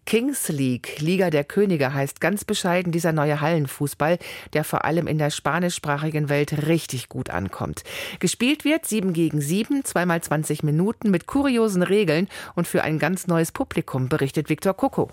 [0.07, 4.19] Kings League, Liga der Könige heißt ganz bescheiden dieser neue Hallenfußball,
[4.55, 7.85] der vor allem in der spanischsprachigen Welt richtig gut ankommt.
[8.19, 13.27] Gespielt wird 7 gegen 7, zweimal 20 Minuten mit kuriosen Regeln und für ein ganz
[13.27, 15.11] neues Publikum, berichtet Viktor Coco.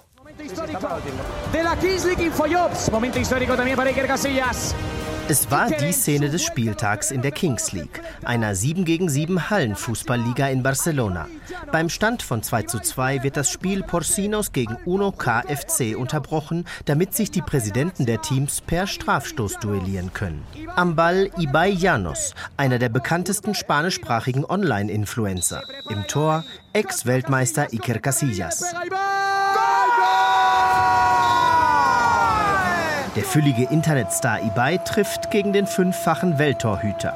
[1.52, 2.90] de la Kings League Infojobs.
[2.92, 4.74] Momento histórico también para Iker Casillas.
[5.32, 10.48] Es war die Szene des Spieltags in der Kings League, einer 7 gegen 7 Hallenfußballliga
[10.48, 11.28] in Barcelona.
[11.72, 17.14] Beim Stand von 2 zu 2 wird das Spiel Porcinos gegen Uno KFC unterbrochen, damit
[17.14, 20.44] sich die Präsidenten der Teams per Strafstoß duellieren können.
[20.76, 25.62] Am Ball Ibai Llanos, einer der bekanntesten spanischsprachigen Online-Influencer.
[25.90, 28.62] Im Tor Ex-Weltmeister Iker Casillas.
[28.62, 28.80] Der
[33.30, 37.16] füllige Internetstar Ibai trifft gegen den fünffachen Welttorhüter.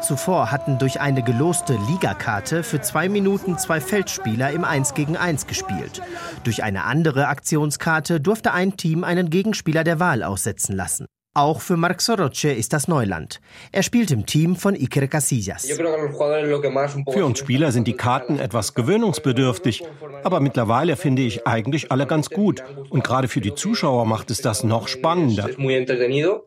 [0.00, 5.46] Zuvor hatten durch eine geloste Ligakarte für zwei Minuten zwei Feldspieler im 1 gegen 1
[5.46, 6.02] gespielt.
[6.42, 11.06] Durch eine andere Aktionskarte durfte ein Team einen Gegenspieler der Wahl aussetzen lassen.
[11.36, 13.40] Auch für Marc Soroce ist das Neuland.
[13.72, 15.66] Er spielt im Team von Iker Casillas.
[15.66, 19.82] Für uns Spieler sind die Karten etwas gewöhnungsbedürftig,
[20.22, 22.62] aber mittlerweile finde ich eigentlich alle ganz gut.
[22.88, 25.50] Und gerade für die Zuschauer macht es das noch spannender.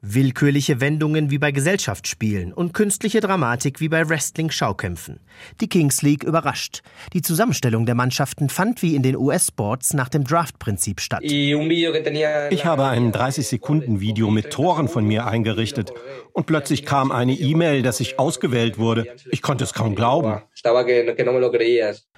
[0.01, 5.19] Willkürliche Wendungen wie bei Gesellschaftsspielen und künstliche Dramatik wie bei Wrestling-Schaukämpfen.
[5.59, 6.81] Die Kings League überrascht.
[7.11, 11.23] Die Zusammenstellung der Mannschaften fand wie in den US-Sports nach dem Draft-Prinzip statt.
[11.23, 15.91] Ich habe ein 30-Sekunden-Video mit Toren von mir eingerichtet.
[16.33, 19.07] Und plötzlich kam eine E-Mail, dass ich ausgewählt wurde.
[19.31, 20.43] Ich konnte es kaum glauben.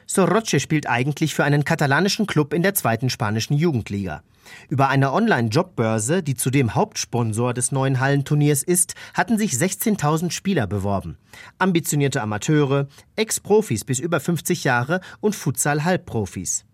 [0.05, 4.23] Soroche spielt eigentlich für einen katalanischen Club in der zweiten spanischen Jugendliga.
[4.67, 11.19] Über eine Online-Jobbörse, die zudem Hauptsponsor des neuen Hallenturniers ist, hatten sich 16.000 Spieler beworben.
[11.59, 16.65] Ambitionierte Amateure, Ex-Profis bis über 50 Jahre und Futsal-Halbprofis.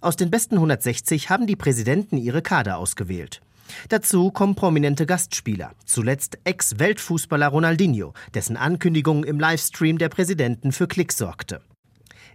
[0.00, 3.40] Aus den besten 160 haben die Präsidenten ihre Kader ausgewählt.
[3.88, 11.18] Dazu kommen prominente Gastspieler, zuletzt Ex-Weltfußballer Ronaldinho, dessen Ankündigung im Livestream der Präsidenten für Klicks
[11.18, 11.60] sorgte.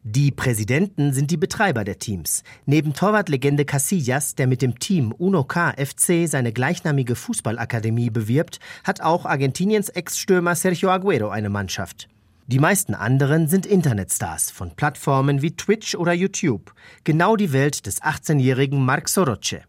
[0.06, 2.44] Die Präsidenten sind die Betreiber der Teams.
[2.66, 9.00] Neben Torwartlegende Casillas, der mit dem Team Uno K FC seine gleichnamige Fußballakademie bewirbt, hat
[9.00, 12.10] auch Argentiniens Ex-Stürmer Sergio Aguero eine Mannschaft.
[12.48, 16.74] Die meisten anderen sind Internetstars von Plattformen wie Twitch oder YouTube.
[17.06, 19.62] Genau die Welt des 18-jährigen Marc Soroce.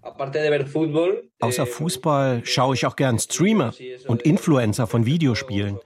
[1.41, 3.73] Außer Fußball schaue ich auch gern Streamer
[4.09, 5.79] und Influencer von Videospielen.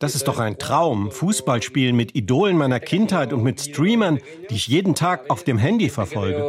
[0.00, 1.12] Das ist doch ein Traum.
[1.12, 4.18] Fußball spielen mit Idolen meiner Kindheit und mit Streamern,
[4.50, 6.42] die ich jeden Tag auf dem Handy verfolge.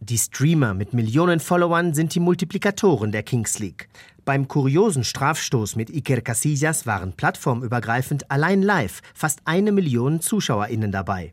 [0.00, 3.90] Die Streamer mit Millionen Followern sind die Multiplikatoren der Kings League.
[4.28, 11.32] Beim kuriosen Strafstoß mit Iker Casillas waren plattformübergreifend allein live fast eine Million ZuschauerInnen dabei.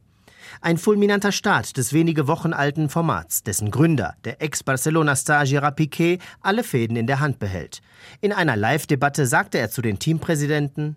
[0.62, 6.64] Ein fulminanter Start des wenige Wochen alten Formats, dessen Gründer, der Ex-Barcelona-Star Gerard Piquet, alle
[6.64, 7.82] Fäden in der Hand behält.
[8.22, 10.96] In einer Live-Debatte sagte er zu den Teampräsidenten: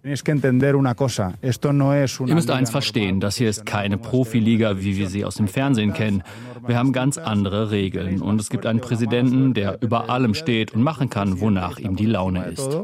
[2.28, 5.92] Ihr müsst eins verstehen, das hier ist keine Profiliga, wie wir sie aus dem Fernsehen
[5.92, 6.22] kennen.
[6.66, 10.82] Wir haben ganz andere Regeln und es gibt einen Präsidenten, der über allem steht und
[10.82, 12.78] machen kann, wonach ihm die Laune ist.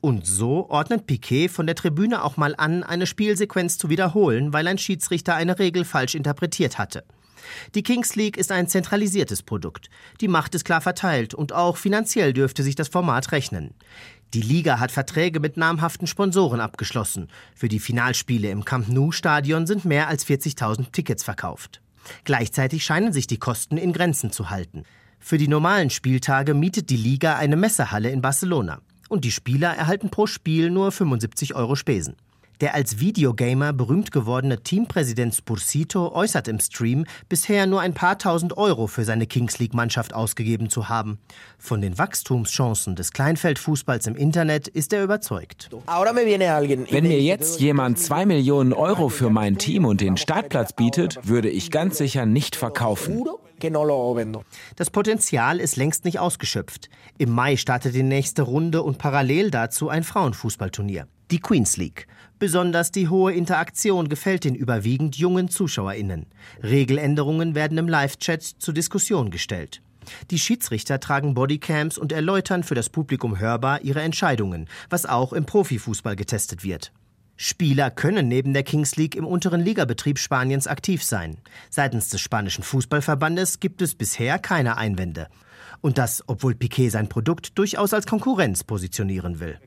[0.00, 4.66] Und so ordnet Piquet von der Tribüne auch mal an, eine Spielsequenz zu wiederholen, weil
[4.68, 7.04] ein Schiedsrichter eine Regel falsch interpretiert hatte.
[7.74, 9.90] Die Kings League ist ein zentralisiertes Produkt.
[10.20, 13.74] Die Macht ist klar verteilt und auch finanziell dürfte sich das Format rechnen.
[14.34, 17.28] Die Liga hat Verträge mit namhaften Sponsoren abgeschlossen.
[17.54, 21.80] Für die Finalspiele im Camp Nou Stadion sind mehr als 40.000 Tickets verkauft.
[22.24, 24.84] Gleichzeitig scheinen sich die Kosten in Grenzen zu halten.
[25.20, 28.80] Für die normalen Spieltage mietet die Liga eine Messehalle in Barcelona.
[29.10, 32.14] und die Spieler erhalten pro Spiel nur 75 Euro Spesen.
[32.60, 38.58] Der als Videogamer berühmt gewordene Teampräsident Spursito äußert im Stream, bisher nur ein paar tausend
[38.58, 41.18] Euro für seine Kings League-Mannschaft ausgegeben zu haben.
[41.58, 45.70] Von den Wachstumschancen des Kleinfeldfußballs im Internet ist er überzeugt.
[45.70, 51.48] Wenn mir jetzt jemand zwei Millionen Euro für mein Team und den Startplatz bietet, würde
[51.48, 53.24] ich ganz sicher nicht verkaufen.
[54.76, 56.90] Das Potenzial ist längst nicht ausgeschöpft.
[57.18, 62.06] Im Mai startet die nächste Runde und parallel dazu ein Frauenfußballturnier, die Queens League.
[62.40, 66.24] Besonders die hohe Interaktion gefällt den überwiegend jungen ZuschauerInnen.
[66.62, 69.82] Regeländerungen werden im Live-Chat zur Diskussion gestellt.
[70.30, 75.44] Die Schiedsrichter tragen Bodycams und erläutern für das Publikum hörbar ihre Entscheidungen, was auch im
[75.44, 76.92] Profifußball getestet wird.
[77.36, 81.36] Spieler können neben der Kings League im unteren Ligabetrieb Spaniens aktiv sein.
[81.68, 85.28] Seitens des spanischen Fußballverbandes gibt es bisher keine Einwände.
[85.82, 89.58] Und das, obwohl Piquet sein Produkt durchaus als Konkurrenz positionieren will.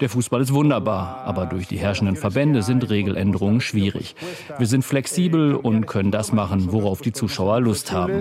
[0.00, 4.16] Der Fußball ist wunderbar, aber durch die herrschenden Verbände sind Regeländerungen schwierig.
[4.58, 8.20] Wir sind flexibel und können das machen, worauf die Zuschauer Lust haben.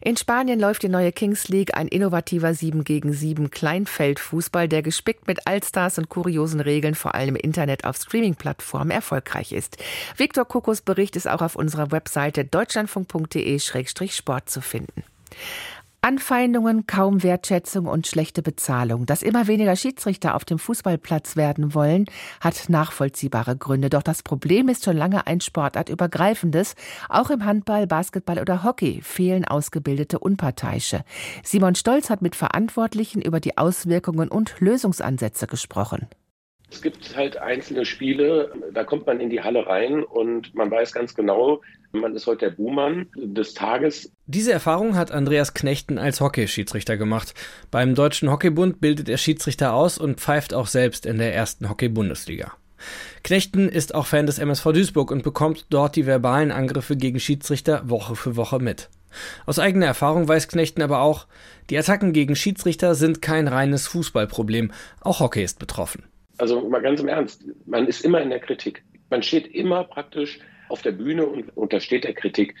[0.00, 5.26] In Spanien läuft die neue Kings League, ein innovativer 7 gegen 7 Kleinfeldfußball, der gespickt
[5.26, 9.76] mit Allstars und kuriosen Regeln vor allem im Internet auf Streaming-Plattformen erfolgreich ist.
[10.16, 15.04] Viktor Kokos Bericht ist auch auf unserer Webseite deutschlandfunk deutschlandfunk.de-sport zu finden.
[16.02, 19.04] Anfeindungen, kaum Wertschätzung und schlechte Bezahlung.
[19.04, 22.06] Dass immer weniger Schiedsrichter auf dem Fußballplatz werden wollen,
[22.40, 23.90] hat nachvollziehbare Gründe.
[23.90, 26.74] Doch das Problem ist schon lange ein sportartübergreifendes.
[27.10, 31.04] Auch im Handball, Basketball oder Hockey fehlen ausgebildete Unparteiische.
[31.44, 36.08] Simon Stolz hat mit Verantwortlichen über die Auswirkungen und Lösungsansätze gesprochen.
[36.70, 40.92] Es gibt halt einzelne Spiele, da kommt man in die Halle rein und man weiß
[40.92, 41.60] ganz genau,
[41.92, 44.12] man ist heute der Buhmann des Tages.
[44.26, 47.34] Diese Erfahrung hat Andreas Knechten als Hockeyschiedsrichter gemacht.
[47.70, 52.52] Beim Deutschen Hockeybund bildet er Schiedsrichter aus und pfeift auch selbst in der ersten Hockey-Bundesliga.
[53.24, 57.90] Knechten ist auch Fan des MSV Duisburg und bekommt dort die verbalen Angriffe gegen Schiedsrichter
[57.90, 58.88] Woche für Woche mit.
[59.44, 61.26] Aus eigener Erfahrung weiß Knechten aber auch,
[61.68, 66.04] die Attacken gegen Schiedsrichter sind kein reines Fußballproblem, auch Hockey ist betroffen.
[66.40, 68.82] Also mal ganz im Ernst, man ist immer in der Kritik.
[69.10, 70.38] Man steht immer praktisch
[70.70, 72.54] auf der Bühne und untersteht der Kritik.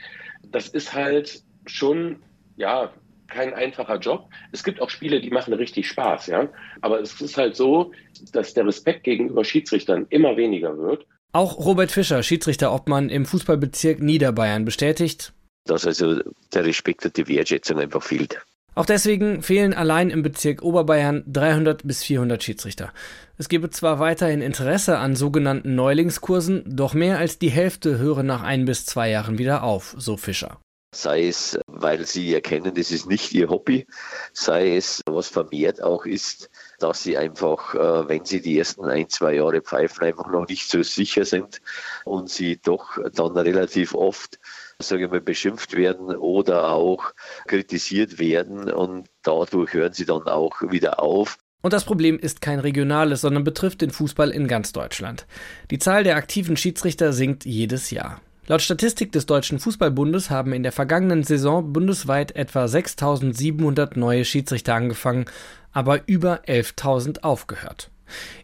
[0.52, 2.16] Das ist halt schon,
[2.56, 2.92] ja,
[3.28, 4.28] kein einfacher Job.
[4.52, 6.48] Es gibt auch Spiele, die machen richtig Spaß, ja.
[6.82, 7.92] Aber es ist halt so,
[8.32, 11.06] dass der Respekt gegenüber Schiedsrichtern immer weniger wird.
[11.32, 15.32] Auch Robert Fischer, Schiedsrichter-Obmann im Fußballbezirk Niederbayern, bestätigt,
[15.64, 16.20] dass also
[16.52, 18.44] der Respekt und die Wertschätzung einfach fehlt.
[18.80, 22.94] Auch deswegen fehlen allein im Bezirk Oberbayern 300 bis 400 Schiedsrichter.
[23.36, 28.42] Es gebe zwar weiterhin Interesse an sogenannten Neulingskursen, doch mehr als die Hälfte höre nach
[28.42, 30.60] ein bis zwei Jahren wieder auf, so Fischer.
[30.94, 33.86] Sei es, weil sie erkennen, das ist nicht ihr Hobby,
[34.32, 39.10] sei es, was vermehrt auch ist, dass sie einfach, äh, wenn sie die ersten ein,
[39.10, 41.60] zwei Jahre pfeifen, einfach noch nicht so sicher sind
[42.06, 44.39] und sie doch dann relativ oft
[44.88, 47.12] sage ich mal, beschimpft werden oder auch
[47.46, 51.38] kritisiert werden und dadurch hören sie dann auch wieder auf.
[51.62, 55.26] Und das Problem ist kein regionales, sondern betrifft den Fußball in ganz Deutschland.
[55.70, 58.20] Die Zahl der aktiven Schiedsrichter sinkt jedes Jahr.
[58.46, 64.74] Laut Statistik des Deutschen Fußballbundes haben in der vergangenen Saison bundesweit etwa 6700 neue Schiedsrichter
[64.74, 65.26] angefangen,
[65.72, 67.90] aber über 11.000 aufgehört.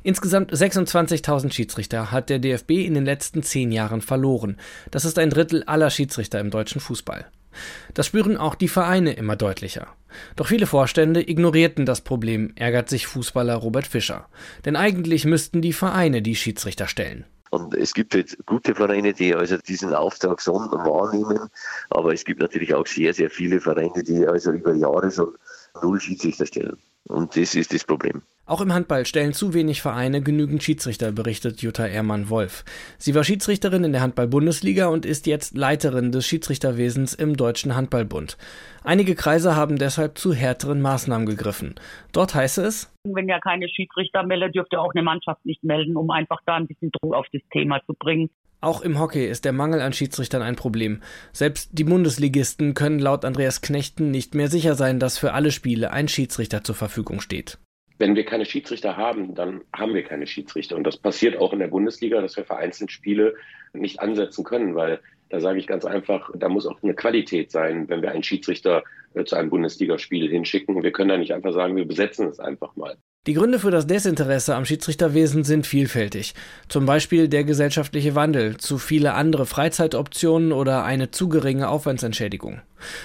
[0.03, 4.57] Insgesamt 26.000 Schiedsrichter hat der DFB in den letzten zehn Jahren verloren.
[4.91, 7.27] Das ist ein Drittel aller Schiedsrichter im deutschen Fußball.
[7.95, 9.89] Das spüren auch die Vereine immer deutlicher.
[10.37, 14.29] Doch viele Vorstände ignorierten das Problem, ärgert sich Fußballer Robert Fischer.
[14.65, 17.25] Denn eigentlich müssten die Vereine die Schiedsrichter stellen.
[17.51, 21.49] Und es gibt jetzt gute Vereine, die also diesen Auftrag so wahrnehmen,
[21.91, 25.35] aber es gibt natürlich auch sehr, sehr viele Vereine, die also über Jahre schon
[25.81, 26.77] null Schiedsrichter stellen.
[27.09, 28.23] Und das ist das Problem.
[28.49, 32.65] Auch im Handball stellen zu wenig Vereine genügend Schiedsrichter, berichtet Jutta Ehrmann-Wolf.
[32.97, 38.39] Sie war Schiedsrichterin in der Handball-Bundesliga und ist jetzt Leiterin des Schiedsrichterwesens im Deutschen Handballbund.
[38.85, 41.75] Einige Kreise haben deshalb zu härteren Maßnahmen gegriffen.
[42.13, 46.11] Dort heiße es, wenn ja keine Schiedsrichter melden, dürfte auch eine Mannschaft nicht melden, um
[46.11, 48.31] einfach da ein bisschen Druck auf das Thema zu bringen.
[48.67, 51.01] Auch im Hockey ist der Mangel an Schiedsrichtern ein Problem.
[51.33, 55.93] Selbst die Bundesligisten können laut Andreas Knechten nicht mehr sicher sein, dass für alle Spiele
[55.93, 57.59] ein Schiedsrichter zur Verfügung steht
[57.99, 60.77] wenn wir keine Schiedsrichter haben, dann haben wir keine Schiedsrichter.
[60.77, 63.37] Und das passiert auch in der Bundesliga, dass wir vereinzelt Spiele
[63.73, 67.89] nicht ansetzen können, weil da sage ich ganz einfach, da muss auch eine Qualität sein,
[67.89, 68.85] wenn wir einen Schiedsrichter
[69.15, 70.83] äh, zu einem Bundesligaspiel hinschicken.
[70.83, 72.99] Wir können da nicht einfach sagen, wir besetzen es einfach mal.
[73.27, 76.33] Die Gründe für das Desinteresse am Schiedsrichterwesen sind vielfältig.
[76.69, 82.61] Zum Beispiel der gesellschaftliche Wandel, zu viele andere Freizeitoptionen oder eine zu geringe Aufwandsentschädigung.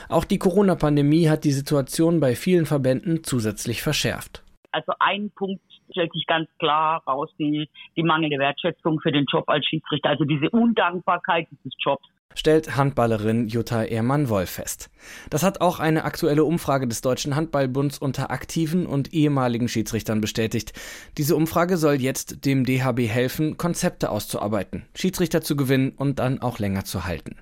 [0.09, 4.43] Auch die Corona-Pandemie hat die Situation bei vielen Verbänden zusätzlich verschärft.
[4.71, 7.67] Also ein Punkt stellt sich ganz klar raus, die,
[7.97, 13.47] die mangelnde Wertschätzung für den Job als Schiedsrichter, also diese Undankbarkeit dieses Jobs stellt Handballerin
[13.47, 14.89] Jutta Ehrmann-Wolf fest.
[15.29, 20.73] Das hat auch eine aktuelle Umfrage des Deutschen Handballbunds unter aktiven und ehemaligen Schiedsrichtern bestätigt.
[21.17, 26.59] Diese Umfrage soll jetzt dem DHB helfen, Konzepte auszuarbeiten, Schiedsrichter zu gewinnen und dann auch
[26.59, 27.35] länger zu halten.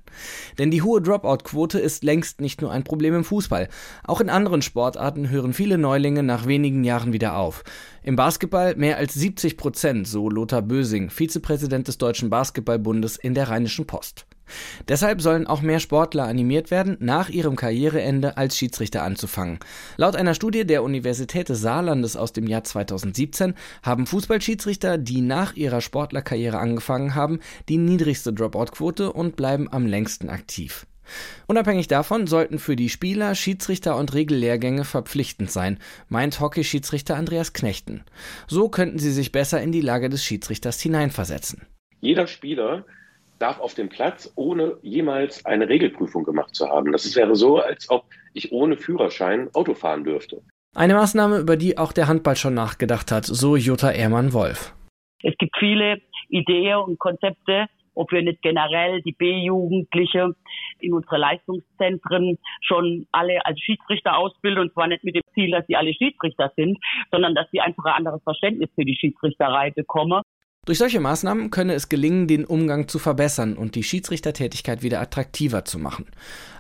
[0.57, 3.69] Denn die hohe Dropout-Quote ist längst nicht nur ein Problem im Fußball.
[4.05, 7.63] Auch in anderen Sportarten hören viele Neulinge nach wenigen Jahren wieder auf.
[8.03, 13.49] Im Basketball mehr als 70 Prozent, so Lothar Bösing, Vizepräsident des Deutschen Basketballbundes in der
[13.49, 14.25] Rheinischen Post.
[14.87, 19.59] Deshalb sollen auch mehr Sportler animiert werden, nach ihrem Karriereende als Schiedsrichter anzufangen.
[19.97, 25.55] Laut einer Studie der Universität des Saarlandes aus dem Jahr 2017 haben Fußballschiedsrichter, die nach
[25.55, 30.85] ihrer Sportlerkarriere angefangen haben, die niedrigste Dropout-Quote und bleiben am längsten aktiv.
[31.47, 38.03] Unabhängig davon sollten für die Spieler Schiedsrichter und Regellehrgänge verpflichtend sein, meint Hockeyschiedsrichter Andreas Knechten.
[38.47, 41.63] So könnten sie sich besser in die Lage des Schiedsrichters hineinversetzen.
[42.01, 42.85] Jeder Spieler
[43.39, 46.91] darf auf dem Platz, ohne jemals eine Regelprüfung gemacht zu haben.
[46.91, 50.41] Das wäre so, als ob ich ohne Führerschein Auto fahren dürfte.
[50.75, 54.75] Eine Maßnahme, über die auch der Handball schon nachgedacht hat, so Jutta Ehrmann-Wolf.
[55.23, 60.33] Es gibt viele Ideen und Konzepte, ob wir nicht generell die B-Jugendliche
[60.79, 65.65] in unsere Leistungszentren schon alle als Schiedsrichter ausbilden und zwar nicht mit dem Ziel, dass
[65.67, 66.77] sie alle Schiedsrichter sind,
[67.11, 70.21] sondern dass sie einfach ein anderes Verständnis für die Schiedsrichterei bekommen.
[70.69, 75.65] Durch solche Maßnahmen könne es gelingen, den Umgang zu verbessern und die Schiedsrichtertätigkeit wieder attraktiver
[75.65, 76.05] zu machen.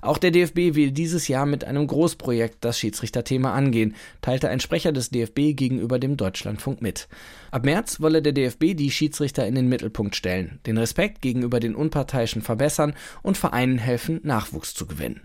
[0.01, 4.91] Auch der DFB will dieses Jahr mit einem Großprojekt das Schiedsrichterthema angehen, teilte ein Sprecher
[4.93, 7.07] des DFB gegenüber dem Deutschlandfunk mit.
[7.51, 11.75] Ab März wolle der DFB die Schiedsrichter in den Mittelpunkt stellen, den Respekt gegenüber den
[11.75, 15.21] Unparteiischen verbessern und Vereinen helfen, Nachwuchs zu gewinnen.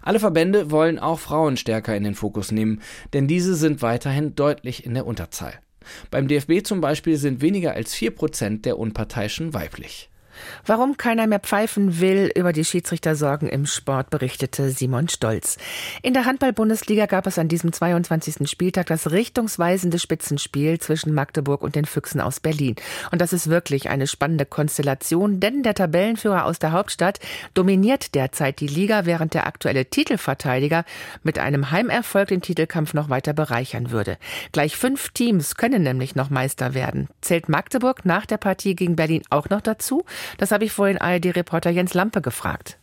[0.00, 2.82] Alle Verbände wollen auch Frauen stärker in den Fokus nehmen,
[3.14, 5.54] denn diese sind weiterhin deutlich in der Unterzahl.
[6.10, 10.08] Beim DFB zum Beispiel sind weniger als vier Prozent der Unparteiischen weiblich.
[10.66, 15.58] Warum keiner mehr pfeifen will, über die Schiedsrichtersorgen im Sport berichtete Simon Stolz.
[16.02, 18.48] In der Handball-Bundesliga gab es an diesem 22.
[18.48, 22.76] Spieltag das richtungsweisende Spitzenspiel zwischen Magdeburg und den Füchsen aus Berlin.
[23.10, 27.18] Und das ist wirklich eine spannende Konstellation, denn der Tabellenführer aus der Hauptstadt
[27.54, 30.84] dominiert derzeit die Liga, während der aktuelle Titelverteidiger
[31.22, 34.18] mit einem Heimerfolg den Titelkampf noch weiter bereichern würde.
[34.52, 37.08] Gleich fünf Teams können nämlich noch Meister werden.
[37.20, 40.04] Zählt Magdeburg nach der Partie gegen Berlin auch noch dazu?
[40.38, 42.78] Das habe ich vorhin ARD-Reporter Jens Lampe gefragt.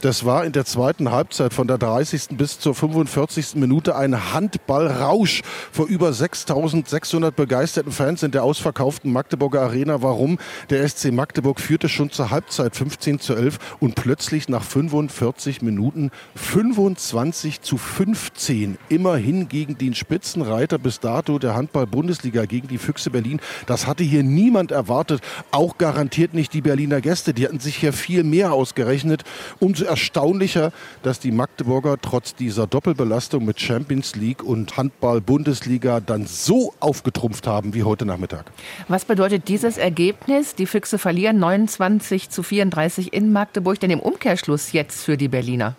[0.00, 2.36] Das war in der zweiten Halbzeit von der 30.
[2.36, 3.56] bis zur 45.
[3.56, 10.02] Minute ein Handballrausch vor über 6600 begeisterten Fans in der ausverkauften Magdeburger Arena.
[10.02, 10.38] Warum?
[10.70, 16.10] Der SC Magdeburg führte schon zur Halbzeit 15 zu 11 und plötzlich nach 45 Minuten
[16.34, 18.78] 25 zu 15.
[18.88, 23.40] Immerhin gegen den Spitzenreiter bis dato der Handball-Bundesliga gegen die Füchse Berlin.
[23.66, 25.20] Das hatte hier niemand erwartet.
[25.50, 27.34] Auch garantiert nicht die Berliner Gäste.
[27.34, 29.24] Die hatten sich hier viel mehr ausgerechnet.
[29.64, 36.74] Umso erstaunlicher, dass die Magdeburger trotz dieser Doppelbelastung mit Champions League und Handball-Bundesliga dann so
[36.80, 38.52] aufgetrumpft haben wie heute Nachmittag.
[38.88, 40.54] Was bedeutet dieses Ergebnis?
[40.54, 45.76] Die Füchse verlieren 29 zu 34 in Magdeburg, denn im Umkehrschluss jetzt für die Berliner.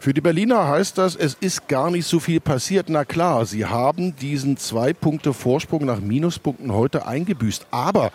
[0.00, 2.88] Für die Berliner heißt das, es ist gar nicht so viel passiert.
[2.88, 7.66] Na klar, sie haben diesen zwei Punkte Vorsprung nach Minuspunkten heute eingebüßt.
[7.70, 8.12] Aber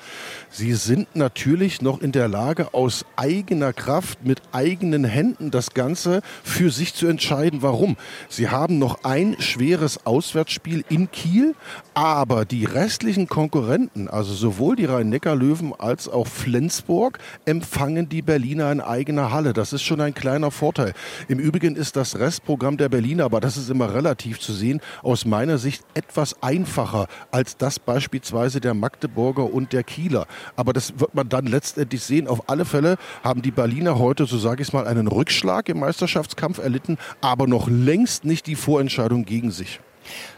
[0.50, 6.22] sie sind natürlich noch in der Lage, aus eigener Kraft, mit eigenen Händen das Ganze
[6.44, 7.62] für sich zu entscheiden.
[7.62, 7.98] Warum?
[8.30, 11.56] Sie haben noch ein schweres Auswärtsspiel in Kiel,
[11.94, 18.82] aber die restlichen Konkurrenten, also sowohl die Rhein-Neckar-Löwen als auch Flensburg, empfangen die Berliner in
[18.82, 19.54] eigener Halle.
[19.54, 20.94] Das ist schon ein kleiner Vorteil.
[21.28, 25.26] Im Übrigen ist das Restprogramm der Berliner, aber das ist immer relativ zu sehen, aus
[25.26, 30.28] meiner Sicht etwas einfacher als das beispielsweise der Magdeburger und der Kieler.
[30.56, 32.28] Aber das wird man dann letztendlich sehen.
[32.28, 35.80] Auf alle Fälle haben die Berliner heute, so sage ich es mal, einen Rückschlag im
[35.80, 39.80] Meisterschaftskampf erlitten, aber noch längst nicht die Vorentscheidung gegen sich.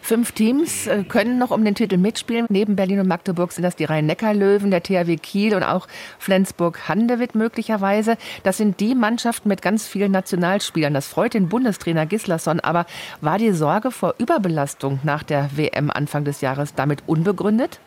[0.01, 2.45] Fünf Teams äh, können noch um den Titel mitspielen.
[2.49, 5.87] Neben Berlin und Magdeburg sind das die Rhein-Neckar-Löwen, der THW Kiel und auch
[6.19, 8.17] Flensburg-Handewitt möglicherweise.
[8.43, 10.93] Das sind die Mannschaften mit ganz vielen Nationalspielern.
[10.93, 12.59] Das freut den Bundestrainer Gislason.
[12.59, 12.85] Aber
[13.21, 17.79] war die Sorge vor Überbelastung nach der WM Anfang des Jahres damit unbegründet?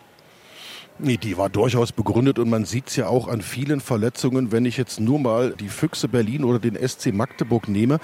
[0.99, 4.53] Nee, die war durchaus begründet und man sieht es ja auch an vielen Verletzungen.
[4.53, 7.99] Wenn ich jetzt nur mal die Füchse Berlin oder den SC Magdeburg nehme,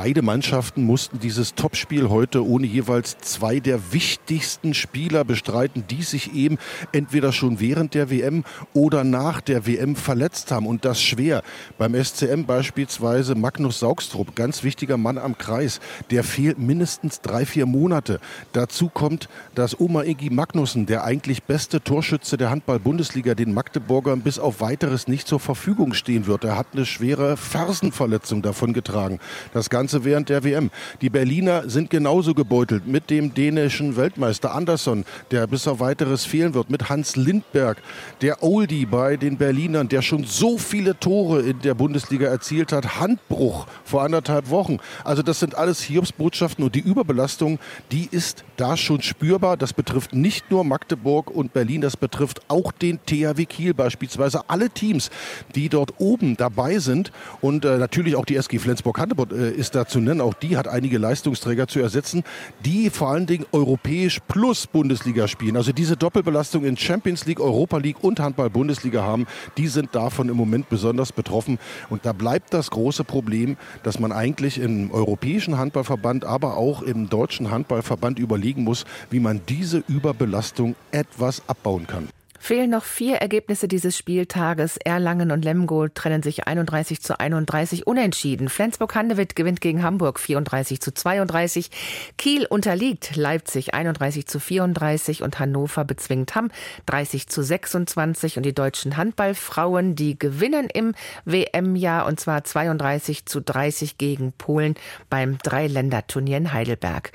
[0.00, 6.34] Beide Mannschaften mussten dieses Topspiel heute ohne jeweils zwei der wichtigsten Spieler bestreiten, die sich
[6.34, 6.56] eben
[6.92, 8.44] entweder schon während der WM
[8.74, 10.68] oder nach der WM verletzt haben.
[10.68, 11.42] Und das schwer.
[11.78, 15.80] Beim SCM beispielsweise Magnus Saugstrup, ganz wichtiger Mann am Kreis,
[16.12, 18.20] der fehlt mindestens drei, vier Monate.
[18.52, 24.38] Dazu kommt, dass Oma Iggy Magnussen, der eigentlich beste Torschütze der Handball-Bundesliga, den Magdeburgern bis
[24.38, 26.44] auf weiteres nicht zur Verfügung stehen wird.
[26.44, 29.18] Er hat eine schwere Fersenverletzung davon getragen.
[29.52, 30.70] Das Ganze während der WM.
[31.00, 36.54] Die Berliner sind genauso gebeutelt mit dem dänischen Weltmeister Andersson, der bis auf weiteres fehlen
[36.54, 37.78] wird, mit Hans Lindberg,
[38.20, 43.00] der Oldie bei den Berlinern, der schon so viele Tore in der Bundesliga erzielt hat.
[43.00, 44.78] Handbruch vor anderthalb Wochen.
[45.04, 47.58] Also das sind alles Hiobsbotschaften und die Überbelastung,
[47.92, 49.56] die ist da schon spürbar.
[49.56, 54.48] Das betrifft nicht nur Magdeburg und Berlin, das betrifft auch den THW Kiel beispielsweise.
[54.48, 55.10] Alle Teams,
[55.54, 59.86] die dort oben dabei sind und äh, natürlich auch die SG Flensburg-Handeburg äh, ist da
[59.86, 60.20] zu nennen.
[60.20, 62.24] Auch die hat einige Leistungsträger zu ersetzen,
[62.64, 65.56] die vor allen Dingen europäisch plus Bundesliga spielen.
[65.56, 69.26] Also diese Doppelbelastung in Champions League, Europa League und Handball-Bundesliga haben,
[69.56, 71.58] die sind davon im Moment besonders betroffen.
[71.88, 77.08] Und da bleibt das große Problem, dass man eigentlich im Europäischen Handballverband, aber auch im
[77.08, 82.08] Deutschen Handballverband überlegen muss, wie man diese Überbelastung etwas abbauen kann.
[82.38, 84.76] Fehlen noch vier Ergebnisse dieses Spieltages.
[84.78, 88.48] Erlangen und Lemgo trennen sich 31 zu 31 unentschieden.
[88.48, 91.70] Flensburg-Handewitt gewinnt gegen Hamburg 34 zu 32.
[92.16, 96.50] Kiel unterliegt Leipzig 31 zu 34 und Hannover bezwingt Hamm
[96.86, 98.36] 30 zu 26.
[98.36, 104.74] Und die deutschen Handballfrauen, die gewinnen im WM-Jahr und zwar 32 zu 30 gegen Polen
[105.10, 107.12] beim Dreiländerturnier in Heidelberg.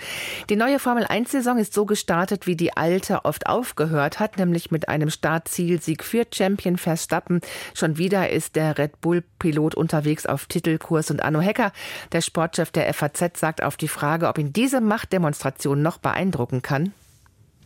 [0.49, 5.09] Die neue Formel-1-Saison ist so gestartet, wie die alte oft aufgehört hat, nämlich mit einem
[5.13, 7.41] Startzielsieg für Champion Verstappen.
[7.73, 11.71] Schon wieder ist der Red Bull-Pilot unterwegs auf Titelkurs und Arno Hecker,
[12.11, 16.93] der Sportchef der FAZ, sagt auf die Frage, ob ihn diese Machtdemonstration noch beeindrucken kann.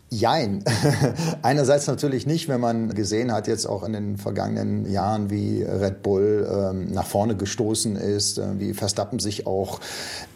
[0.10, 0.64] Jein.
[1.42, 6.02] Einerseits natürlich nicht, wenn man gesehen hat, jetzt auch in den vergangenen Jahren, wie Red
[6.02, 9.82] Bull ähm, nach vorne gestoßen ist, äh, wie Verstappen sich auch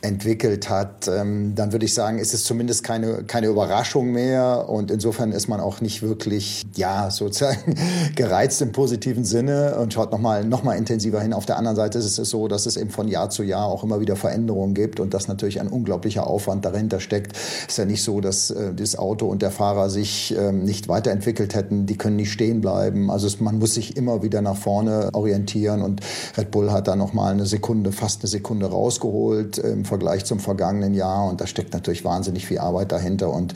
[0.02, 4.68] entwickelt hat, ähm, dann würde ich sagen, ist es zumindest keine, keine Überraschung mehr.
[4.68, 7.76] Und insofern ist man auch nicht wirklich, ja, sozusagen
[8.16, 11.32] gereizt im positiven Sinne und schaut nochmal noch mal intensiver hin.
[11.32, 13.86] Auf der anderen Seite ist es so, dass es eben von Jahr zu Jahr auch
[13.86, 17.38] immer wieder Veränderungen gibt und dass natürlich ein unglaublicher Aufwand dahinter steckt.
[17.70, 21.54] Ist ja nicht so, dass äh, das Auto und der Fahrer sich ähm, nicht weiterentwickelt
[21.54, 23.12] hätten, die können nicht stehen bleiben.
[23.12, 26.02] Also es, man muss sich immer wieder nach vorne orientieren und
[26.36, 30.40] Red Bull hat da noch mal eine Sekunde, fast eine Sekunde rausgeholt im Vergleich zum
[30.40, 31.30] vergangenen Jahr.
[31.30, 33.32] Und da steckt natürlich wahnsinnig viel Arbeit dahinter.
[33.32, 33.54] Und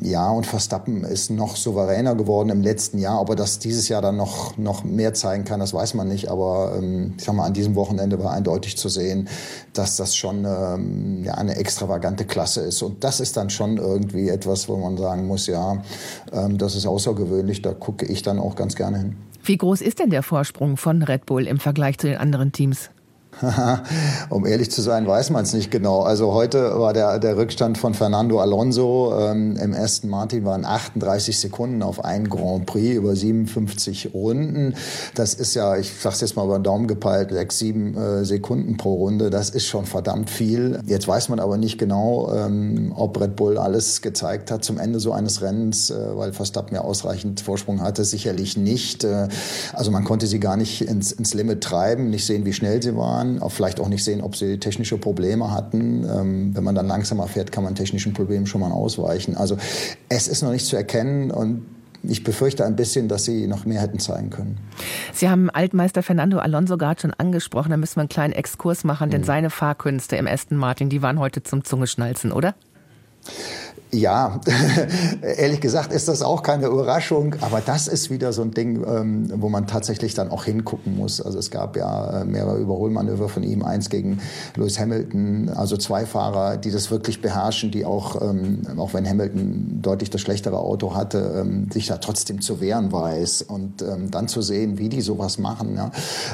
[0.00, 4.16] ja und Verstappen ist noch souveräner geworden im letzten Jahr, aber dass dieses Jahr dann
[4.16, 6.30] noch noch mehr zeigen kann, das weiß man nicht.
[6.30, 9.28] Aber ähm, ich sag mal, an diesem Wochenende war eindeutig zu sehen,
[9.74, 12.80] dass das schon ähm, ja, eine extravagante Klasse ist.
[12.80, 15.82] Und das ist dann schon irgendwie etwas, wo man sagen muss Jahr.
[16.32, 19.16] Ähm, das ist außergewöhnlich, da gucke ich dann auch ganz gerne hin.
[19.44, 22.90] Wie groß ist denn der Vorsprung von Red Bull im Vergleich zu den anderen Teams?
[24.28, 26.02] um ehrlich zu sein, weiß man es nicht genau.
[26.02, 31.38] Also heute war der, der Rückstand von Fernando Alonso ähm, im Aston Martin waren 38
[31.38, 34.74] Sekunden auf ein Grand Prix über 57 Runden.
[35.14, 38.76] Das ist ja, ich sag's jetzt mal über den Daumen gepeilt, sechs, sieben äh, Sekunden
[38.76, 39.30] pro Runde.
[39.30, 40.80] Das ist schon verdammt viel.
[40.86, 45.00] Jetzt weiß man aber nicht genau, ähm, ob Red Bull alles gezeigt hat zum Ende
[45.00, 48.04] so eines Rennens, äh, weil Verstappen ja ausreichend Vorsprung hatte.
[48.04, 49.04] Sicherlich nicht.
[49.04, 49.28] Äh,
[49.72, 52.94] also man konnte sie gar nicht ins, ins Limit treiben, nicht sehen, wie schnell sie
[52.94, 56.04] waren fahren, auch vielleicht auch nicht sehen, ob sie technische Probleme hatten.
[56.04, 59.36] Ähm, wenn man dann langsamer fährt, kann man technischen Problemen schon mal ausweichen.
[59.36, 59.56] Also
[60.08, 61.66] es ist noch nicht zu erkennen und
[62.04, 64.58] ich befürchte ein bisschen, dass sie noch mehr hätten zeigen können.
[65.12, 67.70] Sie haben Altmeister Fernando Alonso gerade schon angesprochen.
[67.70, 69.26] Da müssen wir einen kleinen Exkurs machen, denn mhm.
[69.26, 72.54] seine Fahrkünste im Aston Martin, die waren heute zum Zungeschnalzen, oder?
[73.94, 74.40] Ja,
[75.20, 79.30] ehrlich gesagt ist das auch keine Überraschung, aber das ist wieder so ein Ding, ähm,
[79.36, 81.20] wo man tatsächlich dann auch hingucken muss.
[81.20, 84.20] Also es gab ja äh, mehrere Überholmanöver von ihm, eins gegen
[84.56, 89.80] Lewis Hamilton, also zwei Fahrer, die das wirklich beherrschen, die auch, ähm, auch wenn Hamilton
[89.82, 94.42] deutlich das schlechtere Auto hatte, ähm, sich da trotzdem zu wehren weiß und dann zu
[94.42, 95.78] sehen, wie die sowas machen,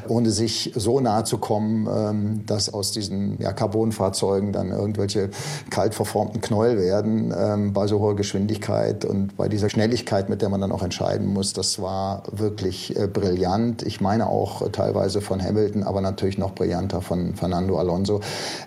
[0.07, 5.31] ohne sich so nahe zu kommen, dass aus diesen Carbonfahrzeugen dann irgendwelche
[5.71, 10.49] kalt verformten Knäuel werden ähm, bei so hoher Geschwindigkeit und bei dieser Schnelligkeit, mit der
[10.49, 13.83] man dann auch entscheiden muss, das war wirklich äh, brillant.
[13.83, 18.21] Ich meine auch äh, teilweise von Hamilton, aber natürlich noch brillanter von Fernando Alonso.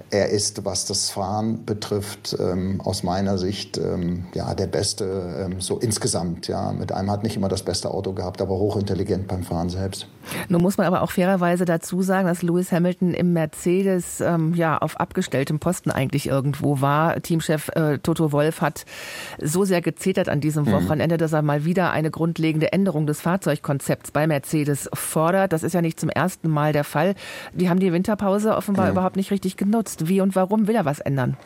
[0.09, 5.61] Er ist, was das Fahren betrifft, ähm, aus meiner Sicht ähm, ja der Beste ähm,
[5.61, 6.47] so insgesamt.
[6.47, 10.07] Ja, mit einem hat nicht immer das beste Auto gehabt, aber hochintelligent beim Fahren selbst.
[10.49, 14.77] Nun muss man aber auch fairerweise dazu sagen, dass Lewis Hamilton im Mercedes ähm, ja
[14.77, 17.21] auf abgestelltem Posten eigentlich irgendwo war.
[17.21, 18.70] Teamchef äh, Toto Wolf hat
[19.39, 20.71] so sehr gezetert an diesem mhm.
[20.71, 25.53] Wochenende, dass er mal wieder eine grundlegende Änderung des Fahrzeugkonzepts bei Mercedes fordert.
[25.53, 27.15] Das ist ja nicht zum ersten Mal der Fall.
[27.53, 28.91] Die haben die Winterpause offenbar mhm.
[28.91, 30.07] überhaupt nicht richtig genutzt.
[30.07, 31.37] Wie und warum will er was ändern?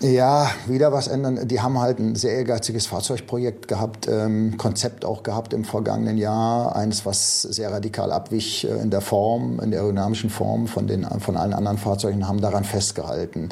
[0.00, 1.48] Ja, wieder was ändern.
[1.48, 6.76] Die haben halt ein sehr ehrgeiziges Fahrzeugprojekt gehabt, ähm, Konzept auch gehabt im vergangenen Jahr.
[6.76, 11.04] Eines, was sehr radikal abwich äh, in der Form, in der aerodynamischen Form von, den,
[11.18, 13.48] von allen anderen Fahrzeugen, haben daran festgehalten.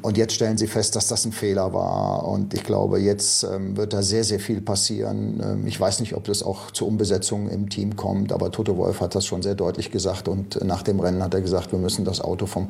[0.00, 2.26] Und jetzt stellen sie fest, dass das ein Fehler war.
[2.26, 5.42] Und ich glaube, jetzt ähm, wird da sehr, sehr viel passieren.
[5.44, 9.02] Ähm, ich weiß nicht, ob das auch zur Umbesetzung im Team kommt, aber Toto Wolf
[9.02, 10.26] hat das schon sehr deutlich gesagt.
[10.26, 12.68] Und nach dem Rennen hat er gesagt, wir müssen das Auto vom,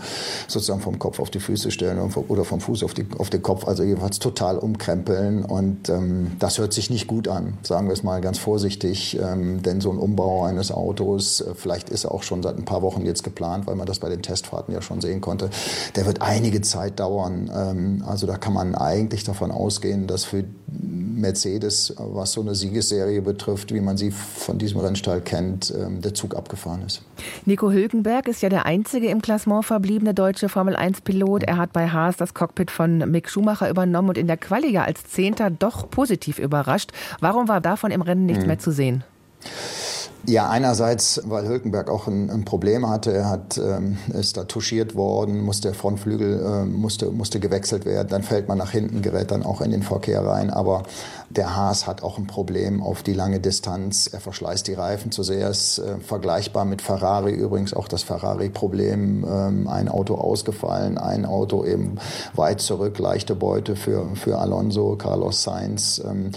[0.48, 3.66] sozusagen vom Kopf auf die Füße stellen oder vom Fuß auf die auf den Kopf,
[3.66, 5.44] also jedenfalls total umkrempeln.
[5.44, 9.18] Und ähm, das hört sich nicht gut an, sagen wir es mal ganz vorsichtig.
[9.20, 12.64] Ähm, denn so ein Umbau eines Autos, äh, vielleicht ist er auch schon seit ein
[12.64, 15.50] paar Wochen jetzt geplant, weil man das bei den Testfahrten ja schon sehen konnte,
[15.96, 17.50] der wird einige Zeit dauern.
[17.54, 20.44] Ähm, also da kann man eigentlich davon ausgehen, dass für
[21.22, 26.12] Mercedes, was so eine Siegesserie betrifft, wie man sie von diesem Rennstall kennt, ähm, der
[26.12, 27.00] Zug abgefahren ist.
[27.46, 31.44] Nico Hülkenberg ist ja der einzige im Klassement verbliebene deutsche Formel-1-Pilot.
[31.44, 35.06] Er hat bei Haas das Cockpit von Mick Schumacher übernommen und in der Quali als
[35.08, 36.90] Zehnter doch positiv überrascht.
[37.20, 38.48] Warum war davon im Rennen nichts mhm.
[38.48, 39.04] mehr zu sehen?
[40.24, 43.12] Ja, einerseits, weil Hülkenberg auch ein, ein Problem hatte.
[43.12, 48.06] Er hat, ähm, ist da touchiert worden, musste der Frontflügel äh, musste, musste gewechselt werden.
[48.08, 50.50] Dann fällt man nach hinten, gerät dann auch in den Verkehr rein.
[50.50, 50.84] Aber
[51.28, 54.06] der Haas hat auch ein Problem auf die lange Distanz.
[54.06, 55.50] Er verschleißt die Reifen zu sehr.
[55.50, 59.24] Ist äh, vergleichbar mit Ferrari übrigens auch das Ferrari-Problem.
[59.28, 61.96] Ähm, ein Auto ausgefallen, ein Auto eben
[62.34, 66.00] weit zurück, leichte Beute für, für Alonso, Carlos Sainz.
[66.08, 66.30] Ähm,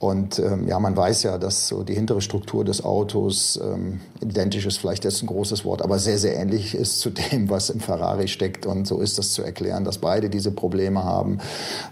[0.00, 4.64] und ähm, ja, man weiß ja, dass so die hintere Struktur des Autos ähm, identisch
[4.64, 7.80] ist, vielleicht jetzt ein großes Wort, aber sehr, sehr ähnlich ist zu dem, was im
[7.80, 8.64] Ferrari steckt.
[8.64, 11.38] Und so ist das zu erklären, dass beide diese Probleme haben.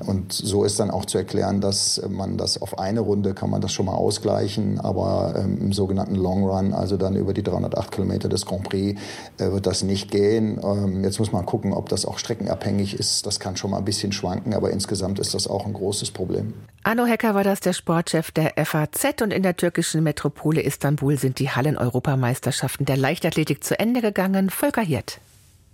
[0.07, 3.61] Und so ist dann auch zu erklären, dass man das auf eine Runde kann man
[3.61, 7.93] das schon mal ausgleichen, aber ähm, im sogenannten Long Run, also dann über die 308
[7.93, 8.99] Kilometer des Grand Prix,
[9.37, 10.59] äh, wird das nicht gehen.
[10.65, 13.27] Ähm, jetzt muss man gucken, ob das auch streckenabhängig ist.
[13.27, 16.55] Das kann schon mal ein bisschen schwanken, aber insgesamt ist das auch ein großes Problem.
[16.85, 21.41] Arno Hecker war das der Sportchef der FAZ und in der türkischen Metropole Istanbul sind
[21.41, 24.51] die Hallen-Europameisterschaften der Leichtathletik zu Ende gegangen.
[24.51, 25.21] Volker Hirt.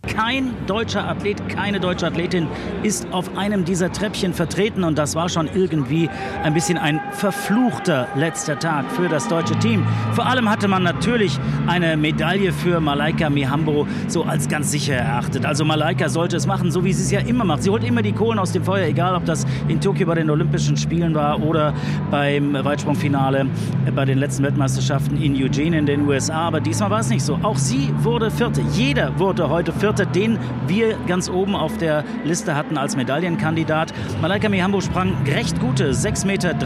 [0.07, 2.47] Kein deutscher Athlet, keine deutsche Athletin
[2.83, 6.11] ist auf einem dieser Treppchen vertreten und das war schon irgendwie
[6.43, 9.87] ein bisschen ein verfluchter letzter Tag für das deutsche Team.
[10.13, 15.47] Vor allem hatte man natürlich eine Medaille für Malaika Mihambo so als ganz sicher erachtet.
[15.47, 17.63] Also Malaika sollte es machen, so wie sie es ja immer macht.
[17.63, 20.31] Sie holt immer die Kohlen aus dem Feuer, egal ob das in Tokio bei den
[20.31, 21.73] Olympischen Spielen war oder
[22.11, 23.47] beim Weitsprungfinale
[23.95, 26.47] bei den letzten Weltmeisterschaften in Eugene in den USA.
[26.47, 27.39] Aber diesmal war es nicht so.
[27.43, 28.61] Auch sie wurde Vierte.
[28.73, 29.94] Jeder wurde heute Vierte.
[29.95, 33.93] Vierte, den wir ganz oben auf der Liste hatten als Medaillenkandidat.
[34.21, 36.57] Malaika Mihambo sprang recht gute 6,83 Meter,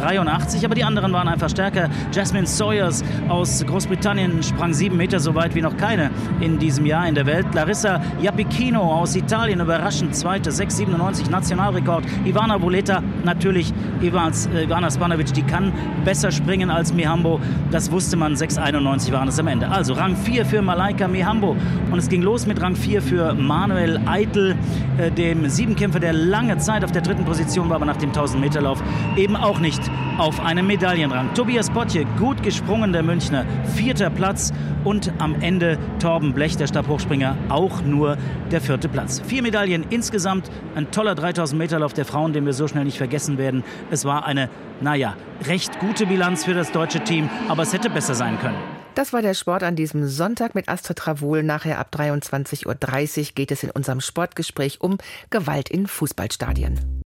[0.65, 1.91] aber die anderen waren einfach stärker.
[2.11, 6.11] Jasmine Sawyers aus Großbritannien sprang 7 Meter so weit wie noch keine
[6.41, 7.47] in diesem Jahr in der Welt.
[7.53, 12.05] Larissa Japicchino aus Italien überraschend zweite, 6,97 Nationalrekord.
[12.25, 15.73] Ivana Voleta natürlich, Ivans, äh, Ivana Spanovic, die kann
[16.07, 17.41] besser springen als Mihambo.
[17.71, 19.69] Das wusste man, 6,91 waren es am Ende.
[19.69, 21.57] Also Rang 4 für Malaika Mihambo
[21.91, 24.55] und es ging los mit Rang 4 für für Manuel Eitel,
[24.97, 28.81] äh, dem Siebenkämpfer, der lange Zeit auf der dritten Position war, aber nach dem 1000-Meter-Lauf
[29.17, 29.81] eben auch nicht
[30.19, 31.35] auf einem Medaillenrang.
[31.35, 33.45] Tobias Potje, gut gesprungen, der Münchner,
[33.75, 34.53] vierter Platz
[34.85, 38.17] und am Ende Torben Blech, der Stabhochspringer, auch nur
[38.53, 39.21] der vierte Platz.
[39.27, 43.65] Vier Medaillen insgesamt, ein toller 3000-Meter-Lauf der Frauen, den wir so schnell nicht vergessen werden.
[43.91, 44.49] Es war eine,
[44.81, 45.15] naja,
[45.45, 48.78] recht gute Bilanz für das deutsche Team, aber es hätte besser sein können.
[48.99, 51.45] Das war der Sport an diesem Sonntag mit Astrid Travol.
[51.45, 54.99] Nachher ab 23.30 Uhr geht es in unserem Sportgespräch um
[55.31, 57.05] Gewalt in Fußballstadien.